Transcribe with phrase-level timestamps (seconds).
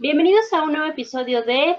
[0.00, 1.76] Bienvenidos a un nuevo episodio de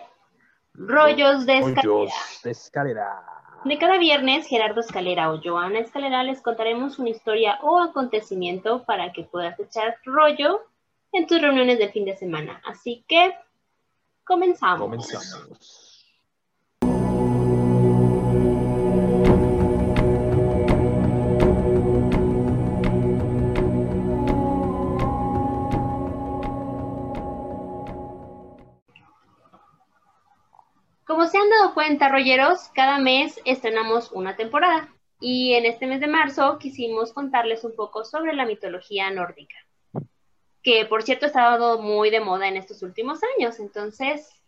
[0.75, 1.81] Rollos de Escalera.
[1.81, 3.25] Rollos de escalera.
[3.65, 9.11] De cada viernes, Gerardo Escalera o Joana Escalera les contaremos una historia o acontecimiento para
[9.11, 10.61] que puedas echar rollo
[11.11, 12.61] en tus reuniones del fin de semana.
[12.63, 13.33] Así que
[14.23, 14.81] comenzamos.
[14.81, 15.80] Comenzamos.
[31.21, 34.91] Como se han dado cuenta, rolleros, cada mes estrenamos una temporada.
[35.19, 39.55] Y en este mes de marzo quisimos contarles un poco sobre la mitología nórdica,
[40.63, 43.59] que por cierto ha estado muy de moda en estos últimos años.
[43.59, 44.41] Entonces,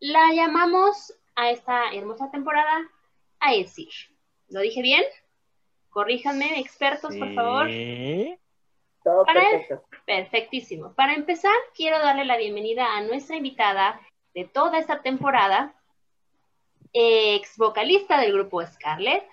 [0.00, 2.88] la llamamos a esta hermosa temporada
[3.40, 3.92] Aesir.
[4.48, 5.04] ¿Lo dije bien?
[5.90, 7.68] Corríjanme, expertos, por favor.
[7.68, 8.34] Sí.
[9.04, 9.82] Todo Para perfecto.
[10.06, 10.94] Perfectísimo.
[10.94, 14.00] Para empezar, quiero darle la bienvenida a nuestra invitada
[14.32, 15.74] de toda esta temporada,
[16.92, 19.24] ex vocalista del grupo Scarlett,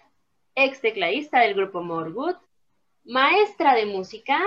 [0.55, 2.35] ex tecladista del grupo Morgood,
[3.03, 4.41] maestra de música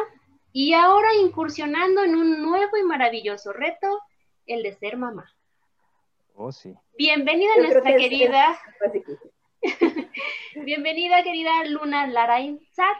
[0.53, 4.01] y ahora incursionando en un nuevo y maravilloso reto,
[4.47, 5.31] el de ser mamá.
[6.35, 6.75] Oh, sí.
[6.97, 8.59] Bienvenida Yo nuestra que es- querida,
[10.65, 12.97] bienvenida querida Luna Larainzar.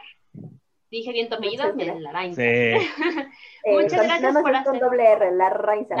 [0.91, 1.99] Dije bien tu apellido, gracias.
[1.99, 2.45] Larainzar.
[2.45, 2.89] Sí.
[3.65, 5.95] Eh, Muchas con- gracias por es con hacer- doble R, la Rainza.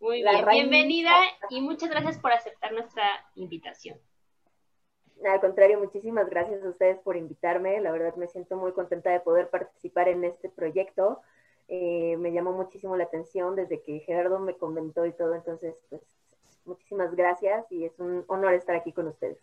[0.00, 1.12] Muy La bien, bienvenida
[1.50, 3.04] y muchas gracias por aceptar nuestra
[3.34, 3.98] invitación.
[5.26, 7.80] Al contrario, muchísimas gracias a ustedes por invitarme.
[7.80, 11.20] La verdad me siento muy contenta de poder participar en este proyecto.
[11.66, 15.34] Eh, me llamó muchísimo la atención desde que Gerardo me comentó y todo.
[15.34, 16.02] Entonces, pues,
[16.64, 19.38] muchísimas gracias y es un honor estar aquí con ustedes.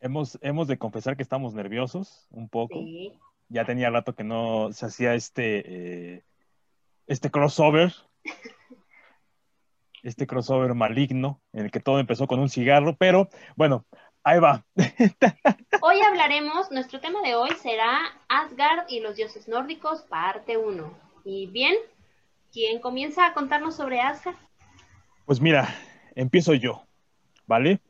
[0.00, 2.74] Hemos, hemos de confesar que estamos nerviosos un poco.
[2.74, 3.18] Sí.
[3.48, 6.24] Ya tenía rato que no se hacía este, eh,
[7.06, 7.92] este crossover.
[10.06, 13.84] Este crossover maligno en el que todo empezó con un cigarro, pero bueno,
[14.22, 14.64] ahí va.
[15.82, 20.96] Hoy hablaremos, nuestro tema de hoy será Asgard y los dioses nórdicos, parte 1.
[21.24, 21.74] Y bien,
[22.52, 24.36] ¿quién comienza a contarnos sobre Asgard?
[25.24, 25.74] Pues mira,
[26.14, 26.84] empiezo yo,
[27.44, 27.80] ¿vale?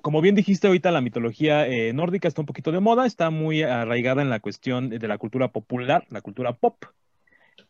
[0.00, 3.64] Como bien dijiste ahorita, la mitología eh, nórdica está un poquito de moda, está muy
[3.64, 6.84] arraigada en la cuestión de la cultura popular, la cultura pop,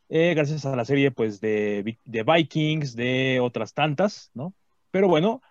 [0.08, 4.54] eh, gracias a la serie pues de, Vi- de Vikings, de otras tantas, ¿no?
[4.90, 5.42] Pero bueno,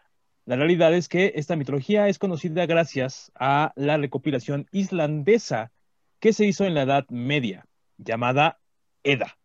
[0.45, 5.71] la realidad es que esta mitología es conocida gracias a la recopilación islandesa
[6.19, 7.65] que se hizo en la Edad Media,
[7.97, 8.59] llamada
[9.03, 9.37] Edda.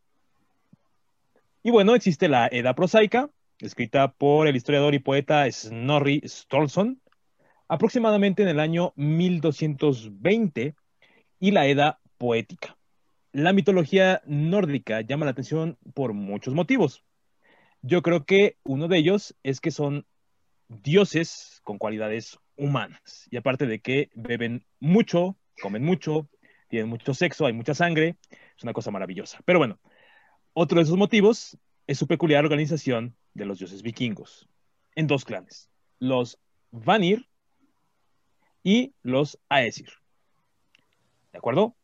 [1.62, 7.00] Y bueno, existe la Edda prosaica, escrita por el historiador y poeta Snorri Sturluson,
[7.66, 10.76] aproximadamente en el año 1220,
[11.40, 12.77] y la Edda poética.
[13.38, 17.04] La mitología nórdica llama la atención por muchos motivos.
[17.82, 20.06] Yo creo que uno de ellos es que son
[20.66, 23.28] dioses con cualidades humanas.
[23.30, 26.28] Y aparte de que beben mucho, comen mucho,
[26.66, 29.38] tienen mucho sexo, hay mucha sangre, es una cosa maravillosa.
[29.44, 29.78] Pero bueno,
[30.52, 31.56] otro de esos motivos
[31.86, 34.48] es su peculiar organización de los dioses vikingos
[34.96, 36.40] en dos clanes, los
[36.72, 37.28] Vanir
[38.64, 39.90] y los Aesir.
[41.30, 41.76] ¿De acuerdo?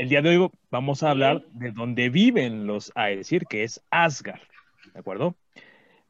[0.00, 4.40] El día de hoy vamos a hablar de dónde viven los Aesir, que es Asgard.
[4.94, 5.36] ¿De acuerdo?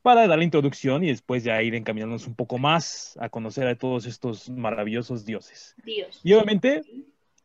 [0.00, 3.74] Para dar la introducción y después ya ir encaminándonos un poco más a conocer a
[3.74, 5.74] todos estos maravillosos dioses.
[5.82, 6.20] Dios.
[6.22, 6.82] Y obviamente,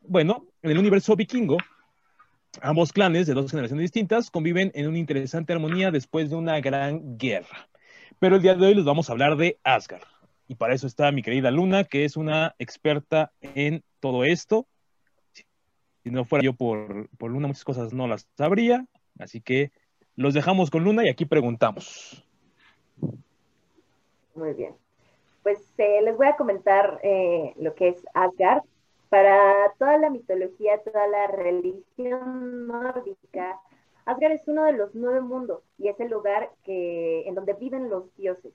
[0.02, 1.56] bueno, en el universo vikingo,
[2.62, 7.18] ambos clanes de dos generaciones distintas conviven en una interesante armonía después de una gran
[7.18, 7.68] guerra.
[8.20, 10.04] Pero el día de hoy les vamos a hablar de Asgard.
[10.46, 14.68] Y para eso está mi querida Luna, que es una experta en todo esto.
[16.06, 18.86] Si no fuera yo por, por Luna, muchas cosas no las sabría.
[19.18, 19.72] Así que
[20.14, 22.24] los dejamos con Luna y aquí preguntamos.
[24.36, 24.76] Muy bien.
[25.42, 28.62] Pues eh, les voy a comentar eh, lo que es Asgard.
[29.08, 33.58] Para toda la mitología, toda la religión nórdica,
[34.04, 37.90] Asgard es uno de los nueve mundos y es el lugar que, en donde viven
[37.90, 38.52] los dioses.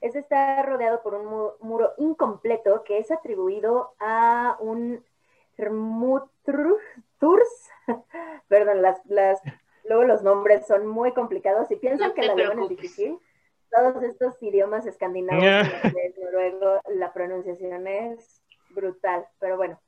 [0.00, 5.04] Este está rodeado por un mu- muro incompleto que es atribuido a un
[5.56, 6.80] Hermutrus,
[8.48, 9.40] perdón, las, las,
[9.84, 11.68] luego los nombres son muy complicados.
[11.68, 13.18] Si piensan No que te la alemán es difícil,
[13.70, 15.44] todos estos idiomas escandinavos,
[15.84, 19.80] inglés, noruego, la pronunciación es brutal, pero bueno.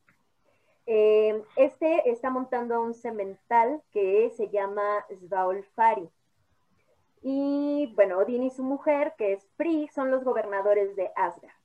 [0.91, 6.09] Eh, este está montando un cemental que se llama Svaolfari.
[7.21, 11.58] Y bueno, Odín y su mujer, que es Frigg, son los gobernadores de Asgard.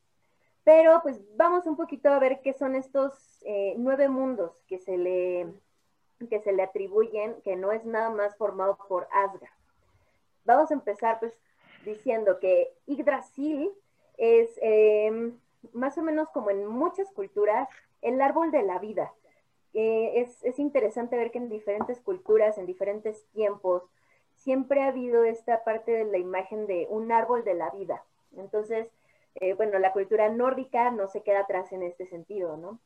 [0.63, 4.97] Pero pues vamos un poquito a ver qué son estos eh, nueve mundos que se,
[4.97, 5.47] le,
[6.29, 9.51] que se le atribuyen, que no es nada más formado por Asgard.
[10.45, 11.33] vamos a empezar pues
[11.83, 13.71] diciendo que Yggdrasil
[14.17, 15.37] es em,
[15.73, 17.67] más o menos como en muchas culturas
[18.01, 19.13] el árbol de la vida.
[19.73, 23.83] Eh, es, es, interesante ver que en diferentes culturas, en diferentes tiempos,
[24.37, 28.03] siempre ha habido esta parte de la imagen de un árbol de la vida.
[28.37, 28.87] Entonces,
[29.35, 32.79] eh, bueno, la cultura nórdica no se queda atrás en este sentido, ¿no?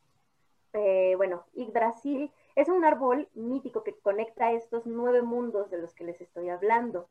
[0.74, 6.04] Eh, bueno, Yggdrasil es un árbol mítico que conecta estos nueve mundos de los que
[6.04, 7.10] les estoy hablando.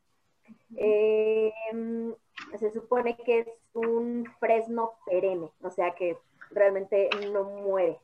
[0.75, 2.13] Em,
[2.57, 6.17] se supone que es un fresno perenne, o sea que
[6.51, 7.99] realmente no muere.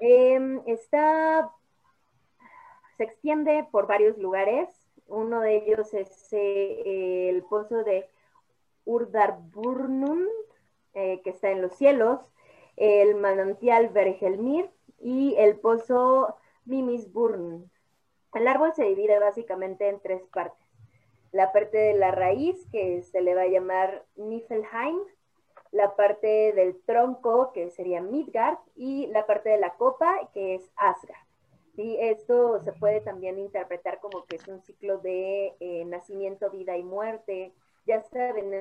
[0.00, 1.50] Em, está,
[2.96, 4.68] se extiende por varios lugares.
[5.06, 8.08] Uno de ellos es eh, el pozo de
[8.84, 10.28] Urdarburnund,
[10.94, 12.20] eh, que está en los cielos,
[12.76, 14.70] el manantial Vergelmir
[15.00, 17.70] y el pozo Mimisburn.
[18.34, 20.66] El árbol se divide básicamente en tres partes.
[21.30, 24.98] La parte de la raíz, que se le va a llamar Niflheim,
[25.72, 30.70] la parte del tronco, que sería Midgard, y la parte de la copa, que es
[30.76, 31.26] Asgard.
[31.74, 31.96] ¿Sí?
[31.98, 36.84] Esto se puede también interpretar como que es un ciclo de eh, nacimiento, vida y
[36.84, 37.52] muerte.
[37.86, 38.52] Ya saben,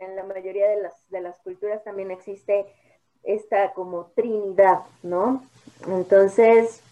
[0.00, 2.66] en, la mayoría de las, de las culturas también existe
[3.22, 5.42] esta como trinidad, ¿no?
[5.88, 6.82] Entonces,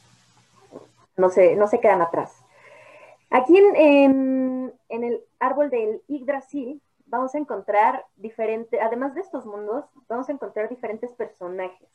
[1.16, 2.34] no se, no se quedan atrás.
[3.30, 9.84] Aquí en, en, el árbol del Yggdrasil vamos a encontrar diferentes, además de estos mundos,
[10.08, 11.88] vamos a encontrar diferentes personajes.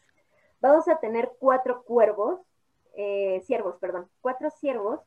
[0.61, 2.41] Vamos a tener cuatro cuervos,
[2.95, 4.99] eh, ciervos, perdón, cuatro ciervos,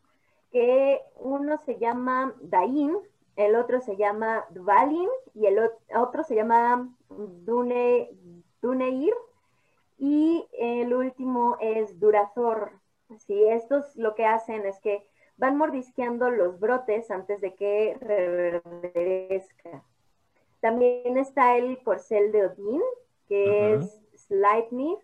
[0.51, 2.97] que uno se llama Dain,
[3.37, 5.59] el otro se llama Dvalin y el
[5.95, 8.11] otro se llama Dune,
[8.61, 9.15] Duneir
[9.99, 12.73] y el último es Durazor.
[13.19, 15.07] Sí, estos lo que hacen es que
[15.37, 19.85] van mordisqueando los brotes antes de que reverdezca.
[20.61, 22.83] También está el corcel de Odín,
[23.29, 24.99] que es Sleipnir,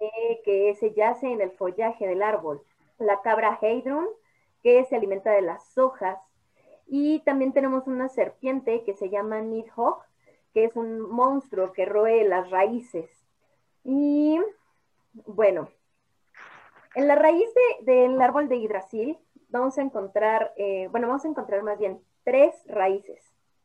[0.00, 2.62] eh, que se yace en el follaje del árbol.
[2.98, 4.08] La cabra Heidrun,
[4.62, 6.18] que se alimenta de las hojas.
[6.86, 10.02] Y también tenemos una serpiente que se llama Nidhogg,
[10.54, 13.10] que es un monstruo que roe las raíces.
[13.84, 14.38] Y
[15.26, 15.68] bueno,
[16.94, 17.48] en la raíz
[17.82, 19.18] del árbol de hidrasil
[19.48, 23.22] vamos a encontrar, eh, bueno, vamos a encontrar más bien tres raíces.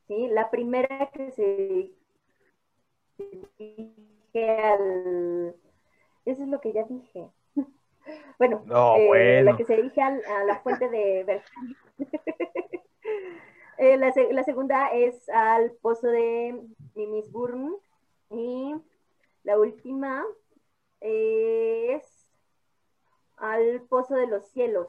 [0.08, 0.28] ¿sí?
[0.28, 1.92] La primera que se
[3.58, 5.56] dirige al...
[6.26, 7.30] Eso es lo que ya dije.
[8.38, 8.64] bueno,
[9.16, 11.42] eh, la que se dirige a la fuente de
[13.78, 16.62] eh, la, la, segunda es al pozo de
[16.96, 17.76] Mimisburn
[18.30, 18.76] y
[19.44, 20.26] la última
[21.00, 22.22] es
[23.38, 24.88] al pozo de los cielos.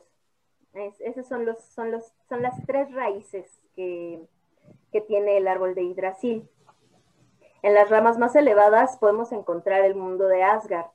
[0.74, 4.20] esas son, los, son, los, son las tres raíces que,
[5.08, 6.48] tiene el árbol de Yggdrasil.
[7.62, 10.90] En las ramas más elevadas podemos encontrar el mundo de Asgard.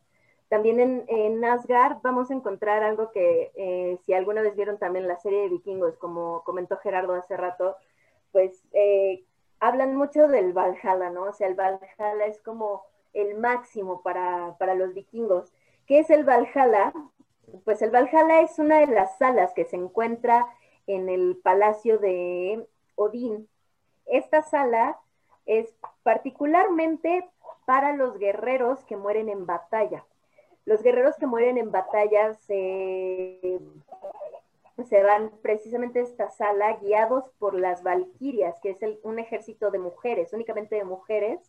[0.49, 5.17] También en, Asgard vamos a encontrar algo que, eh, si alguna vez vieron también la
[5.17, 7.75] serie de vikingos, como comentó Gerardo hace rato,
[8.31, 9.25] pues eh,
[9.59, 11.23] hablan mucho del Valhalla, ¿no?
[11.23, 12.83] O sea, el Valhalla es como
[13.13, 15.51] el máximo para, para los vikingos.
[15.85, 16.93] ¿Qué es el Valhalla?
[17.65, 20.47] Pues el Valhalla es una de las salas que se encuentra
[20.85, 22.65] en el palacio de
[22.95, 23.49] Odín.
[24.05, 24.97] Esta sala
[25.45, 25.73] es
[26.03, 27.29] particularmente
[27.65, 30.05] para los guerreros que mueren en batalla.
[30.67, 33.61] Los guerreros que mueren en batalla se,
[34.85, 39.79] se van precisamente a esta sala guiados por las valquirias, que es un ejército de
[39.79, 41.39] mujeres, únicamente de mujeres,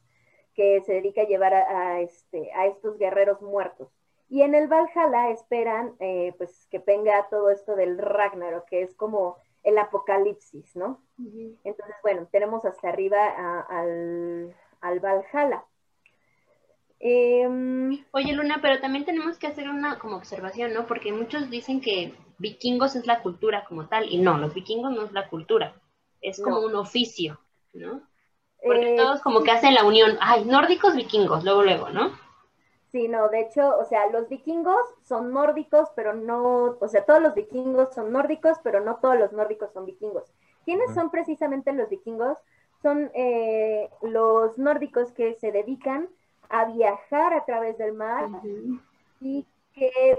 [0.55, 3.89] que se dedica a llevar a, este, a estos guerreros muertos.
[4.29, 5.97] Y en el Valhalla esperan
[6.39, 11.03] pues que venga todo esto del Ragnarok, que es como el apocalipsis, ¿no?
[11.65, 15.65] Entonces, bueno, tenemos hasta arriba al, al, Valhalla.
[17.01, 20.87] Em, Oye, Luna, pero también tenemos que hacer una como observación, ¿no?
[20.87, 25.05] Porque muchos dicen que vikingos es la cultura como tal, y no, los vikingos no
[25.05, 25.75] es la cultura,
[26.21, 27.41] es como un oficio,
[27.73, 28.03] ¿no?
[28.65, 32.11] Porque eh, todos como que hacen la unión, ay, nórdicos vikingos, luego, luego, ¿no?
[32.91, 37.21] Sí, no, de hecho, o sea, los vikingos son nórdicos, pero no, o sea, todos
[37.21, 40.25] los vikingos son nórdicos, pero no todos los nórdicos son vikingos.
[40.65, 42.39] ¿Quiénes son precisamente los vikingos?
[42.83, 46.09] Son eh, los nórdicos que se dedican
[46.49, 48.29] a viajar a través del mar
[49.21, 50.19] y que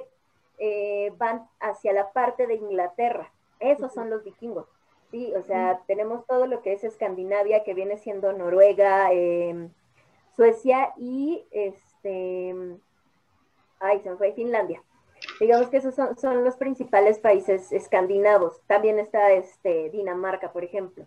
[0.58, 3.32] eh, van hacia la parte de Inglaterra.
[3.60, 4.68] Esos son los vikingos.
[5.12, 9.72] Sí, o sea, tenemos todo lo que es Escandinavia, que viene siendo Noruega, em,
[10.36, 12.56] Suecia y este,
[13.80, 14.84] ay, se me fue Finlandia.
[15.40, 18.62] Digamos que esos son, los principales países escandinavos.
[18.68, 21.06] También está este, Dinamarca, por ejemplo.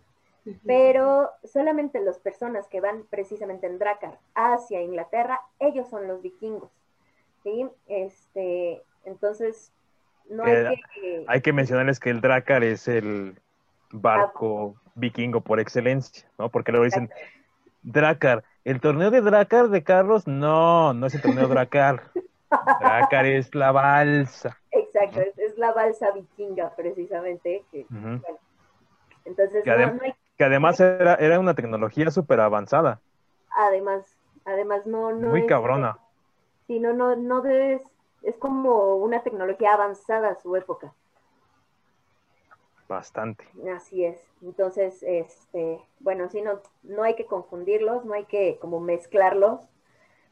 [0.65, 6.69] Pero solamente las personas que van precisamente en Dracar hacia Inglaterra, ellos son los vikingos.
[7.43, 7.67] ¿sí?
[7.87, 9.71] Este, entonces,
[10.29, 11.25] no hay eh, que...
[11.27, 13.39] Hay que mencionarles que el Dracar es el
[13.91, 16.49] barco vikingo por excelencia, ¿no?
[16.49, 17.09] Porque luego dicen,
[17.83, 20.27] Dracar, ¿el torneo de Dracar de carros?
[20.27, 22.11] No, no es el torneo Dracar.
[22.79, 24.57] Dracar es la balsa.
[24.71, 27.63] Exacto, es, la balsa vikinga, precisamente.
[29.25, 29.63] entonces,
[30.37, 32.99] que, además era, era una tecnología súper avanzada.
[33.55, 35.97] Además, además no, no Muy cabrona.
[36.67, 40.93] Sí, no, no, no es como una tecnología avanzada a su época.
[42.87, 43.45] Bastante.
[43.75, 44.19] Así es.
[44.41, 49.61] Entonces, este, bueno, sí, no, no hay que confundirlos, no hay que como mezclarlos,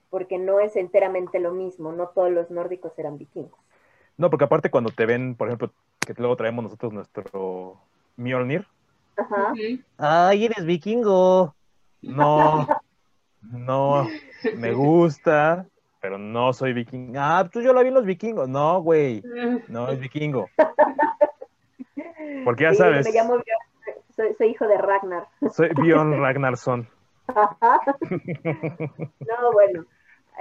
[0.09, 3.59] porque no es enteramente lo mismo, no todos los nórdicos eran vikingos.
[4.17, 7.77] No, porque aparte cuando te ven, por ejemplo, que luego traemos nosotros nuestro
[8.17, 8.67] Mjolnir.
[9.17, 9.53] Ajá.
[9.97, 11.55] Ay, eres vikingo.
[12.01, 12.67] No,
[13.41, 14.07] no,
[14.55, 15.67] me gusta,
[15.99, 17.13] pero no soy vikingo.
[17.17, 18.49] Ah, tú pues yo la vi en los vikingos.
[18.49, 19.23] No, güey,
[19.67, 20.49] no es vikingo.
[22.43, 23.05] Porque ya sabes.
[23.05, 23.41] Me llamo
[24.37, 25.27] soy, hijo de Ragnar.
[25.51, 26.87] Soy Bjorn Ragnarsson.
[27.27, 29.85] no, bueno,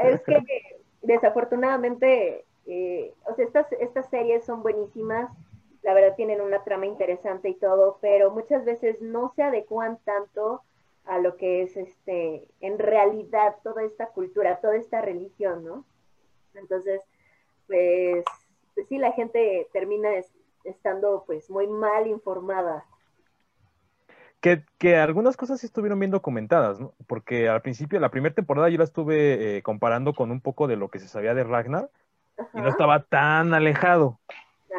[0.03, 0.43] es que
[1.03, 5.31] desafortunadamente, eh, o sea, estas, estas series son buenísimas,
[5.82, 10.62] la verdad tienen una trama interesante y todo, pero muchas veces no se adecuan tanto
[11.06, 15.84] a lo que es este, en realidad toda esta cultura, toda esta religión, ¿no?
[16.54, 17.00] Entonces,
[17.66, 18.25] pues,
[18.75, 20.10] pues sí, la gente termina
[20.64, 22.84] estando pues muy mal informada.
[24.40, 26.94] Que, que, algunas cosas sí estuvieron bien documentadas, ¿no?
[27.06, 30.76] Porque al principio, la primera temporada yo la estuve eh, comparando con un poco de
[30.76, 31.90] lo que se sabía de Ragnar
[32.54, 34.18] y no estaba tan alejado.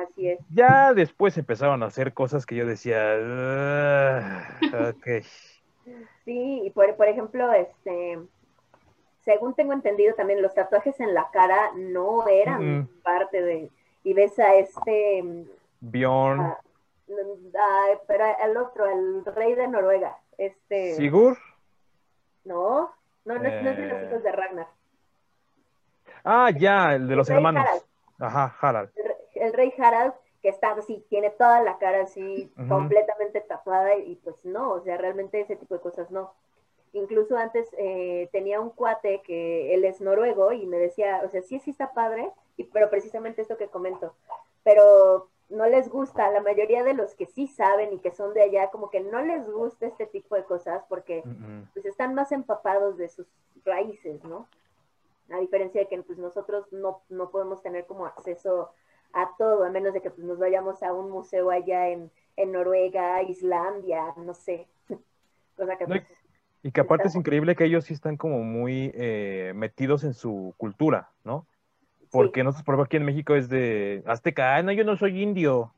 [0.03, 0.39] Así es.
[0.49, 3.17] Ya después empezaron a hacer cosas que yo decía,
[4.89, 5.07] ok.
[6.23, 8.19] Sí, y por, por ejemplo, este,
[9.21, 13.71] según tengo entendido también los tatuajes en la cara no eran parte de,
[14.03, 15.45] y ves a este,
[15.79, 16.41] Bjorn.
[16.41, 20.17] Ah, pero el otro, el rey de Noruega.
[20.37, 20.95] Este...
[20.95, 21.37] ¿Sigur?
[22.45, 22.91] No,
[23.25, 24.07] no, no, es, de los eh.
[24.07, 24.67] hijos de Ragnar.
[26.23, 27.65] Ah, ya, el de los hermanos.
[28.19, 28.91] Ajá, Harald.
[28.95, 29.10] El,
[29.53, 34.71] rey Harald, que está así, tiene toda la cara así, completamente tapada, y, pues no,
[34.73, 36.33] o sea, realmente ese tipo de cosas no.
[36.93, 41.41] Incluso antes eh, tenía un cuate que él es noruego y me decía, o sea,
[41.41, 44.13] sí, sí está padre, y, pero precisamente esto que comento,
[44.63, 48.41] pero no les gusta, la mayoría de los que sí saben y que son de
[48.41, 51.23] allá, como que no les gusta este tipo de cosas porque
[51.73, 53.27] pues están más empapados de sus
[53.65, 54.47] raíces, ¿no?
[55.29, 58.71] A diferencia de que pues nosotros no, no podemos tener como acceso
[59.13, 62.51] a todo, a menos de que pues, nos vayamos a un museo allá en, en
[62.51, 64.67] Noruega, Islandia, no sé.
[65.55, 66.03] Cosa que, pues,
[66.63, 70.53] y que aparte es increíble que ellos sí están como muy eh, metidos en su
[70.57, 71.47] cultura, ¿no?
[72.11, 75.73] Porque nosotros, por ejemplo, aquí en México es de azteca, no, yo no soy indio.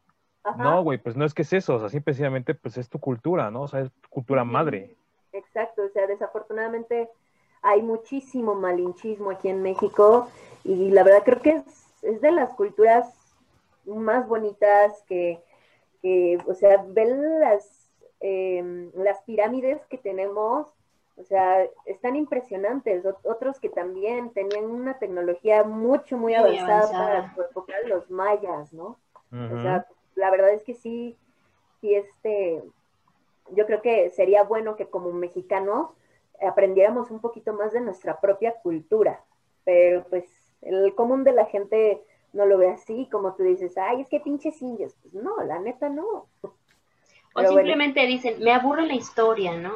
[0.57, 3.49] No, güey, pues no es que es eso, o sea, simplemente pues es tu cultura,
[3.49, 3.61] ¿no?
[3.61, 4.97] O sea, es tu cultura madre.
[5.31, 7.09] Exacto, o sea, desafortunadamente
[7.61, 10.27] hay muchísimo malinchismo aquí en México
[10.65, 11.63] y la verdad creo que es,
[12.01, 13.22] es de las culturas
[13.85, 15.41] más bonitas que,
[16.01, 20.73] que o sea, ven las, eh, las pirámides que tenemos
[21.15, 23.05] o sea, están impresionantes.
[23.23, 28.97] Otros que también tenían una tecnología mucho, muy, avanzada, para su época, los mayas, ¿no?
[29.31, 31.17] O sea, la verdad es que sí,
[31.81, 32.61] sí, este,
[33.51, 35.89] yo creo que sería bueno que como mexicanos
[36.39, 39.23] aprendiéramos un poquito más de nuestra propia cultura,
[39.63, 40.25] pero pues
[40.61, 44.19] el común de la gente no lo ve así, como tú dices, ay, es que
[44.19, 44.95] pinches indios.
[45.01, 46.27] Pues no, la neta no.
[47.35, 49.71] O simplemente dicen, me aburre la historia, ¿no?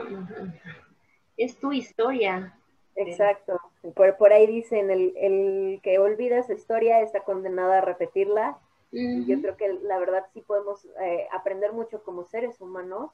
[1.37, 2.57] es tu historia.
[2.95, 3.59] Exacto.
[3.95, 8.57] Por, por ahí dicen, el, el que olvida su historia está condenado a repetirla.
[8.91, 13.11] yo creo que la verdad sí podemos eh, aprender mucho como seres humanos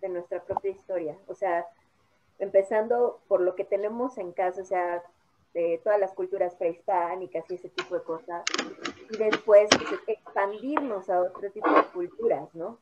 [0.00, 1.16] de nuestra propia historia.
[1.26, 1.66] O sea,
[2.38, 5.02] empezando por lo que tenemos en casa, o sea,
[5.56, 8.44] de todas las culturas prehispánicas y ese tipo de cosas,
[9.10, 12.78] y después pues, expandirnos a otro tipo de culturas, ¿no?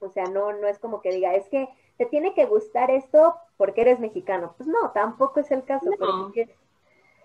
[0.00, 3.36] O sea, no, no es como que diga, es que te tiene que gustar esto
[3.56, 4.52] porque eres mexicano.
[4.58, 5.88] Pues no, tampoco es el caso.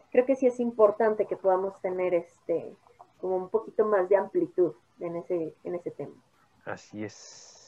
[0.10, 2.74] creo que sí es importante que podamos tener este
[3.20, 6.16] como un poquito más de amplitud en ese, en ese tema.
[6.64, 7.61] Así es.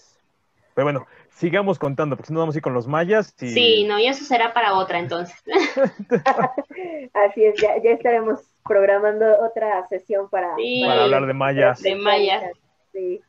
[0.76, 3.36] Pero bueno, sigamos contando, porque si no vamos a ir con los mayas.
[3.42, 3.50] Y...
[3.50, 5.36] Sí, no, y eso será para otra entonces.
[7.14, 10.84] Así es, ya, ya estaremos programando otra sesión para, Sí.
[10.86, 11.82] Para hablar de mayas.
[11.82, 12.44] De mayas.
[12.92, 13.22] Sí.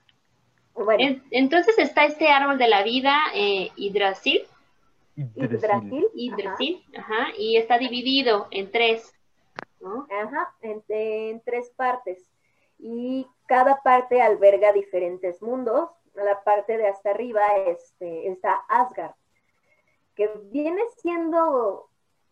[0.74, 4.42] Bueno, En- entonces está este árbol de la vida, eh, Yggdrasil,
[5.16, 6.06] Yggdrasil.
[6.14, 9.14] Yggdrasil, ajá, y está dividido en tres,
[9.80, 10.06] ¿no?
[10.10, 12.18] Ajá, en, en tres partes.
[12.80, 15.90] Y cada parte alberga diferentes mundos.
[16.14, 19.14] La parte de hasta arriba este, está Asgard,
[20.14, 21.88] que viene siendo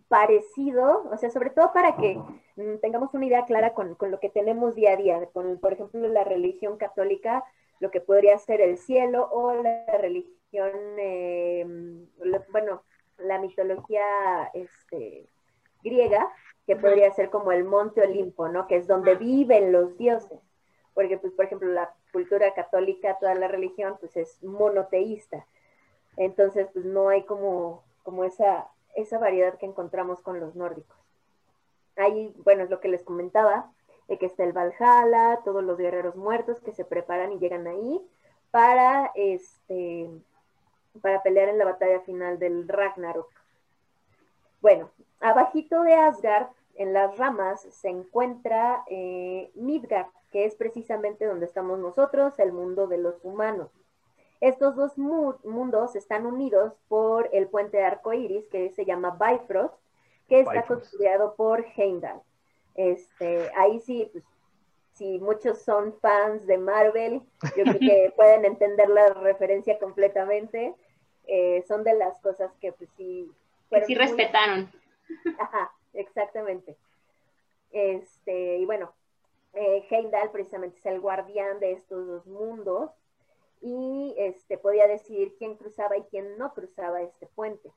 [0.09, 2.17] parecido, o sea, sobre todo para que
[2.57, 5.73] mm, tengamos una idea clara con, con lo que tenemos día a día, con, por
[5.73, 7.45] ejemplo, la religión católica,
[7.81, 11.65] lo que podría ser el cielo o la religión, eh,
[12.19, 12.83] lo- bueno,
[13.19, 14.05] la mitología
[14.55, 15.29] este,
[15.83, 16.31] griega,
[16.67, 18.67] que podría ser como el monte Olimpo, ¿no?
[18.69, 20.39] Que es donde viven los dioses.
[20.95, 25.47] Porque, pues, por ejemplo, la cultura católica, toda la religión, pues es monoteísta.
[26.17, 30.97] Entonces, pues no hay como, como esa, esa variedad que encontramos con los nórdicos.
[31.97, 33.71] Ahí, bueno, es lo que les comentaba,
[34.09, 38.01] de que está el Valhalla, todos los guerreros muertos que se preparan y llegan ahí
[38.51, 40.11] para, este,
[41.01, 43.31] para pelear en la batalla final del Ragnarok.
[44.61, 44.91] Bueno,
[45.21, 51.79] abajito de Asgard, en las ramas, se encuentra eh, Midgard, que es precisamente donde estamos
[51.79, 53.71] nosotros, el mundo de los humanos.
[54.41, 59.17] Estos dos mu- mundos están unidos por el puente de arco iris, que se llama
[59.21, 59.75] Bifrost,
[60.29, 60.69] que está Bifrost.
[60.69, 62.21] construido por Heimdall.
[62.75, 64.25] Este, ahí sí, pues,
[64.95, 67.23] si muchos son fans de Marvel,
[67.57, 70.75] yo creo que pueden entender la referencia completamente.
[71.27, 73.31] Eh, son de las cosas que, pues sí.
[73.71, 74.71] Que sí muy- respetaron.
[75.39, 76.77] Ajá, exactamente.
[77.71, 78.93] Este, y bueno,
[79.55, 82.91] eh, Heimdall precisamente es el guardián de estos dos mundos
[83.61, 87.71] y este, podía decidir quién cruzaba y quién no cruzaba este puente.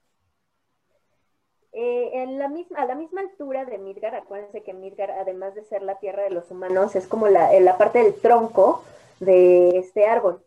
[1.77, 5.65] Eh, en la misma, a la misma altura de Midgard, acuérdense que Midgard, además de
[5.65, 8.81] ser la tierra de los humanos, es como la, la parte del tronco
[9.19, 10.44] de este árbol.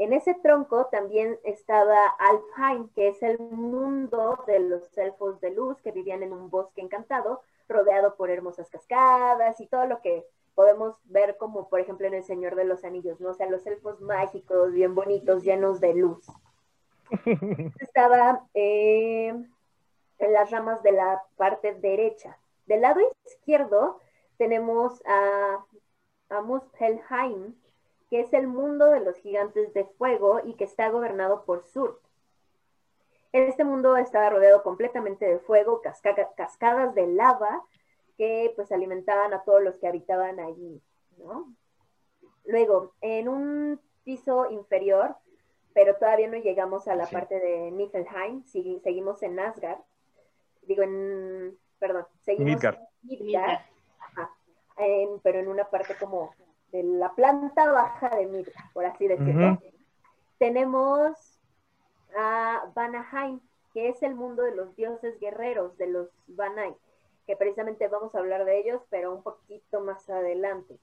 [0.00, 5.78] En ese tronco también estaba Alfheim, que es el mundo de los elfos de luz
[5.82, 10.96] que vivían en un bosque encantado, rodeado por hermosas cascadas y todo lo que podemos
[11.04, 13.28] ver como por ejemplo en El Señor de los Anillos, ¿no?
[13.28, 16.26] O sea, los elfos mágicos, bien bonitos, llenos de luz.
[17.78, 19.34] Estaba eh,
[20.18, 22.38] en las ramas de la parte derecha.
[22.64, 24.00] Del lado izquierdo
[24.38, 25.62] tenemos a,
[26.30, 27.54] a Muspelheim,
[28.10, 31.94] que es el mundo de los gigantes de fuego y que está gobernado por Surd.
[33.32, 37.64] Este mundo estaba rodeado completamente de fuego, casca- cascadas de lava
[38.18, 40.82] que pues alimentaban a todos los que habitaban allí,
[41.18, 41.54] ¿no?
[42.44, 45.14] Luego, en un piso inferior,
[45.72, 47.14] pero todavía no llegamos a la Sí.
[47.14, 49.78] parte de Niflheim, sigui- seguimos en Asgard,
[50.62, 52.74] digo en, perdón, seguimos Midgard.
[52.76, 53.60] en Midgard, Midgard.
[54.00, 54.30] ajá,
[54.78, 56.34] en- pero en una parte como
[56.72, 59.60] de la planta baja de Midgard, por así decirlo.
[60.38, 61.38] Tenemos
[62.16, 63.40] a Vanaheim,
[63.72, 66.74] que es el mundo de los dioses guerreros, de los Vanai,
[67.26, 70.78] que precisamente vamos a hablar de ellos, pero un poquito más adelante.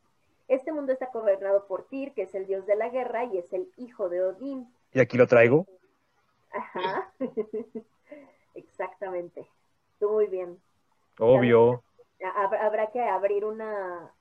[0.48, 3.52] Este mundo está gobernado por Tyr, que es el dios de la guerra y es
[3.52, 4.68] el hijo de Odín.
[4.94, 5.66] Y aquí lo traigo.
[6.52, 7.12] Ajá.
[8.56, 9.48] Exactamente.
[10.00, 10.58] Tú muy bien.
[11.20, 11.84] Obvio.
[12.20, 14.12] Hab- Habrá que abrir una,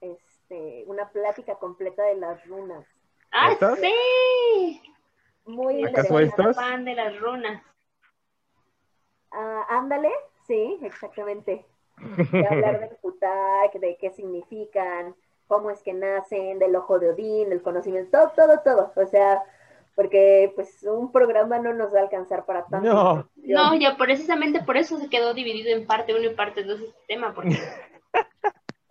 [0.48, 2.86] este, una plática completa de las runas.
[3.32, 4.80] ¡Ah, sí!
[5.44, 6.14] Muy ¿Acaso?
[6.54, 7.62] Fan de las runas.
[9.32, 10.10] Ah, ándale,
[10.46, 11.66] sí, exactamente.
[11.98, 15.14] De hablar del Futak, de qué significan,
[15.48, 18.92] cómo es que nacen, del ojo de Odín, del conocimiento, todo, todo, todo.
[18.94, 19.42] O sea,
[19.96, 22.88] porque pues un programa no nos va a alcanzar para tanto.
[22.88, 23.28] No.
[23.36, 27.00] No, ya precisamente por eso se quedó dividido en parte 1 y parte 2 este
[27.08, 27.58] tema, porque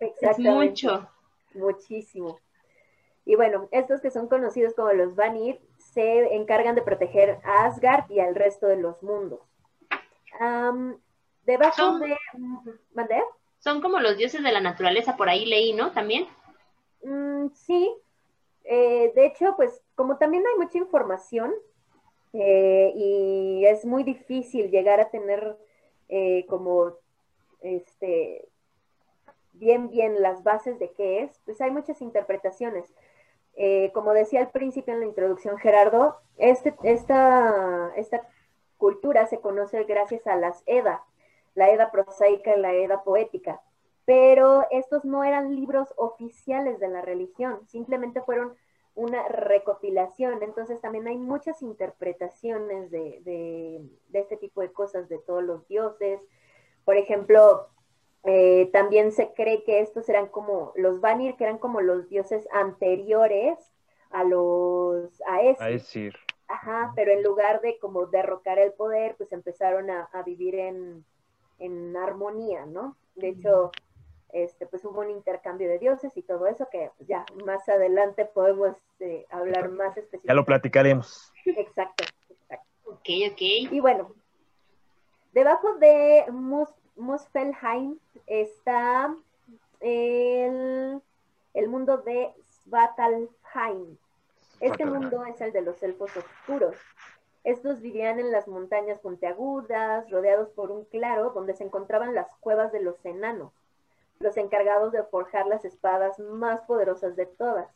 [0.00, 1.08] es mucho.
[1.56, 2.38] Muchísimo.
[3.24, 8.10] Y bueno, estos que son conocidos como los Vanir se encargan de proteger a Asgard
[8.10, 9.40] y al resto de los mundos.
[11.44, 12.16] Debajo Son- de...
[12.94, 13.22] ¿Mandé?
[13.58, 15.90] Son como los dioses de la naturaleza, por ahí leí, ¿no?
[15.92, 16.28] También.
[17.02, 17.92] Mm, sí,
[18.68, 21.54] Eh, de hecho, pues como también hay mucha información
[22.32, 25.56] eh, y es muy difícil llegar a tener
[26.08, 26.94] eh, como
[27.60, 28.48] este
[29.58, 32.92] bien bien las bases de qué es, pues hay muchas interpretaciones.
[33.54, 38.28] Eh, como decía al principio en la introducción Gerardo, este, esta, esta
[38.76, 41.04] cultura se conoce gracias a las Edda,
[41.54, 43.60] la Edda prosaica y la Edda poética
[44.06, 48.54] pero estos no eran libros oficiales de la religión, simplemente fueron
[48.94, 50.42] una recopilación.
[50.42, 56.20] Entonces también hay muchas interpretaciones de, de, este tipo de cosas de todos los dioses.
[56.84, 57.66] Por ejemplo,
[58.28, 62.48] eh, también se cree que estos eran como los Vanir, que eran como los dioses
[62.52, 63.56] anteriores
[64.10, 66.16] a los Aesir.
[66.48, 71.04] Ajá, pero en lugar de como derrocar el poder, pues empezaron a, vivir en,
[71.60, 72.96] en, armonía, ¿no?
[73.14, 73.70] De hecho,
[74.32, 78.76] este, pues hubo un intercambio de dioses y todo eso que ya más adelante podemos
[78.98, 80.28] eh, hablar más específicamente.
[80.28, 81.32] Ya lo platicaremos.
[81.44, 82.66] Exacto, exacto.
[82.84, 83.40] Ok, ok.
[83.40, 84.12] Y bueno,
[85.32, 86.24] debajo de
[86.96, 89.14] Muspelheim está
[89.80, 91.00] el,
[91.54, 92.32] el mundo de
[92.64, 93.96] Svartalfheim.
[94.60, 96.76] Este mundo es el de los elfos oscuros.
[97.44, 102.72] Estos vivían en las montañas puntiagudas, rodeados por un claro donde se encontraban las cuevas
[102.72, 103.52] de los enanos,
[104.18, 107.68] los encargados de forjar las espadas más poderosas de todas.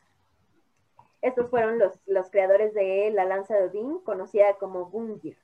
[1.23, 5.37] Estos fueron los, los creadores de la lanza de Odín, conocida como Gungir.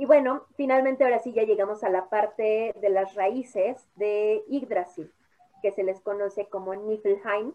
[0.00, 5.12] Y bueno, finalmente ahora sí ya llegamos a la parte de las raíces de Yggdrasil,
[5.60, 7.52] que se les conoce como Niflheim.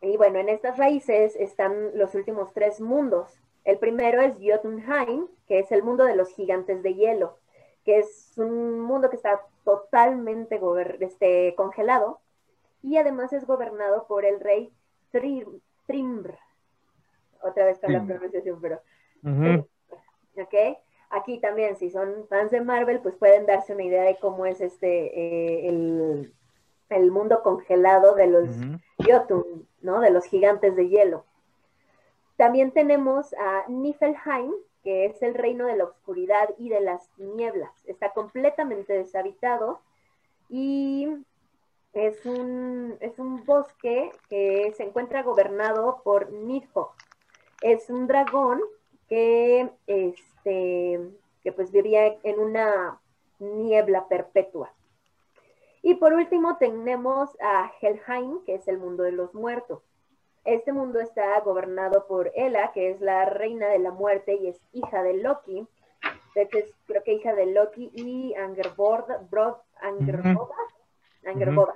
[0.00, 3.38] Y bueno, en estas raíces están los últimos tres mundos.
[3.64, 7.36] El primero es Jotunheim, que es el mundo de los gigantes de hielo,
[7.84, 10.58] que es un mundo que está totalmente
[11.00, 12.20] este, congelado
[12.82, 14.72] y además es gobernado por el rey
[15.10, 16.38] Trimbr.
[17.42, 18.80] Otra vez con la pronunciación, pero...
[20.38, 20.78] ¿ok?
[21.10, 24.60] Aquí también, si son fans de Marvel, pues pueden darse una idea de cómo es
[24.60, 25.68] este, eh,
[26.88, 28.48] el, mundo congelado de los
[28.98, 30.00] Jotun, ¿no?
[30.00, 31.24] De los gigantes de hielo.
[32.36, 37.70] También tenemos a Niflheim, que es el reino de la oscuridad y de las nieblas.
[37.86, 39.80] Está completamente deshabitado
[40.48, 41.08] y
[41.92, 46.92] es un, es un bosque que se encuentra gobernado por Nidhogg.
[47.62, 48.60] Es un dragón
[49.08, 51.00] que, este,
[51.42, 53.00] que pues vivía en una
[53.38, 54.72] niebla perpetua.
[55.82, 59.82] Y por último tenemos a Helheim, que es el mundo de los muertos.
[60.44, 64.60] Este mundo está gobernado por Ela, que es la reina de la muerte y es
[64.72, 65.66] hija de Loki.
[66.34, 69.26] De hecho, es creo que hija de Loki y Angerboda,
[71.24, 71.74] Angerboda.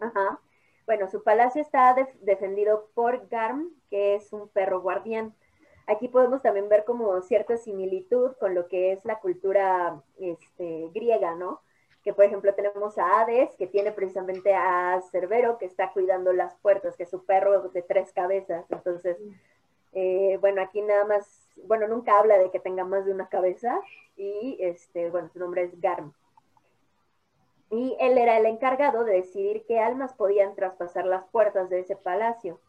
[0.00, 0.40] Ajá.
[0.86, 5.34] Bueno, su palacio está defendido por Garm, que es un perro guardián.
[5.86, 11.34] Aquí podemos también ver como cierta similitud con lo que es la cultura este, griega,
[11.34, 11.60] ¿no?
[12.04, 16.54] Que por ejemplo tenemos a Hades, que tiene precisamente a Cerbero, que está cuidando las
[16.56, 18.64] puertas, que es su perro de tres cabezas.
[18.70, 19.16] Entonces,
[19.92, 23.80] eh, bueno, aquí nada más, bueno, nunca habla de que tenga más de una cabeza
[24.16, 26.12] y, este, bueno, su nombre es Garm.
[27.70, 31.96] Y él era el encargado de decidir qué almas podían traspasar las puertas de ese
[31.96, 32.60] palacio.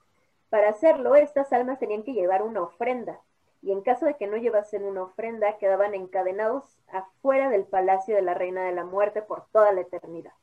[0.53, 3.19] Para hacerlo, estas almas tenían que llevar una ofrenda,
[3.63, 8.21] y en caso de que no llevasen una ofrenda, quedaban encadenados afuera del palacio de
[8.21, 10.33] la Reina de la Muerte por toda la eternidad.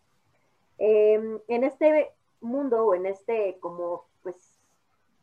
[0.78, 4.58] Em, en este mundo, o en este como, pues,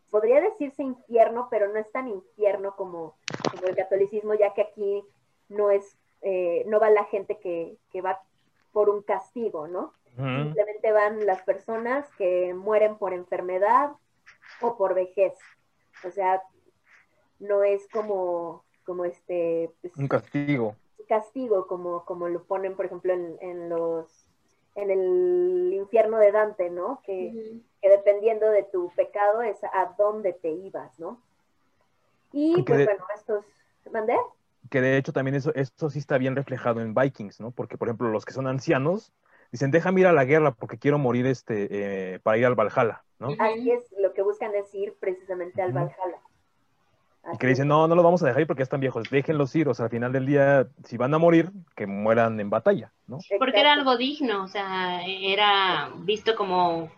[0.10, 3.18] podría decirse infierno, pero no es tan infierno como,
[3.68, 5.04] el catolicismo, ya que aquí
[5.50, 8.22] no es, eh, no va la gente que, que va
[8.72, 9.92] por un castigo, ¿no?
[10.16, 13.92] Simplemente van las personas que mueren por enfermedad,
[14.62, 15.34] o por vejez.
[16.04, 16.42] O sea,
[17.40, 19.72] no es como, como este...
[19.82, 20.76] Pues, un castigo.
[21.00, 24.28] Un castigo, como, como lo ponen, por ejemplo, en, los
[24.76, 27.02] en el infierno de Dante, ¿no?
[27.04, 31.22] Que, dependiendo de tu pecado es a dónde te ibas, ¿no?
[32.32, 33.46] Y, pues bueno, estos...
[33.92, 34.18] ¿Mandé?
[34.70, 37.52] Que de hecho también eso, esto sí está bien reflejado en Vikings, ¿no?
[37.52, 39.14] Porque, por ejemplo, los que son ancianos
[39.52, 43.04] dicen, déjame ir a la guerra porque quiero morir este, eh, para ir al Valhalla,
[43.20, 43.30] ¿no?
[43.40, 46.22] Ahí es lo que buscan es ir precisamente al Valhalla.
[47.34, 49.56] y que dicen, no, no los vamos a dejar ir porque ya están viejos, déjenlos
[49.56, 52.94] ir, o sea, al final del día, si van a morir, que mueran en batalla,
[53.08, 53.20] ¿no?
[53.38, 56.90] Porque era algo digno, o sea, era visto como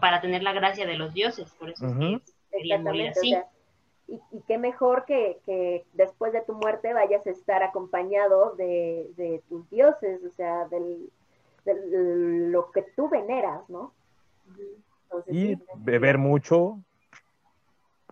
[0.00, 1.86] para tener la gracia de los dioses, por eso
[2.50, 3.36] querían morir así.
[4.08, 10.22] y, qué mejor que, después de tu muerte vayas a estar acompañado de tus dioses,
[10.24, 11.10] o sea, del,
[11.74, 13.92] lo que tú veneras, ¿no?
[15.28, 16.80] y beber mucho,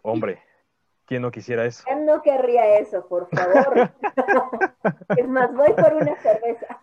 [0.03, 0.41] hombre,
[1.07, 1.85] ¿quién no quisiera eso?
[1.85, 3.91] ¿Quién no querría eso, por favor?
[5.17, 6.81] es más, voy por una cerveza.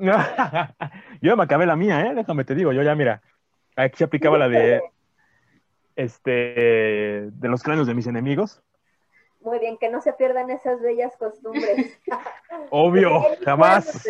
[1.20, 2.14] yo me acabé la mía, ¿eh?
[2.14, 3.22] Déjame te digo, yo ya, mira,
[3.76, 4.82] aquí se aplicaba la de,
[5.96, 8.62] este, de los cráneos de mis enemigos.
[9.40, 11.98] Muy bien, que no se pierdan esas bellas costumbres.
[12.70, 14.06] Obvio, jamás.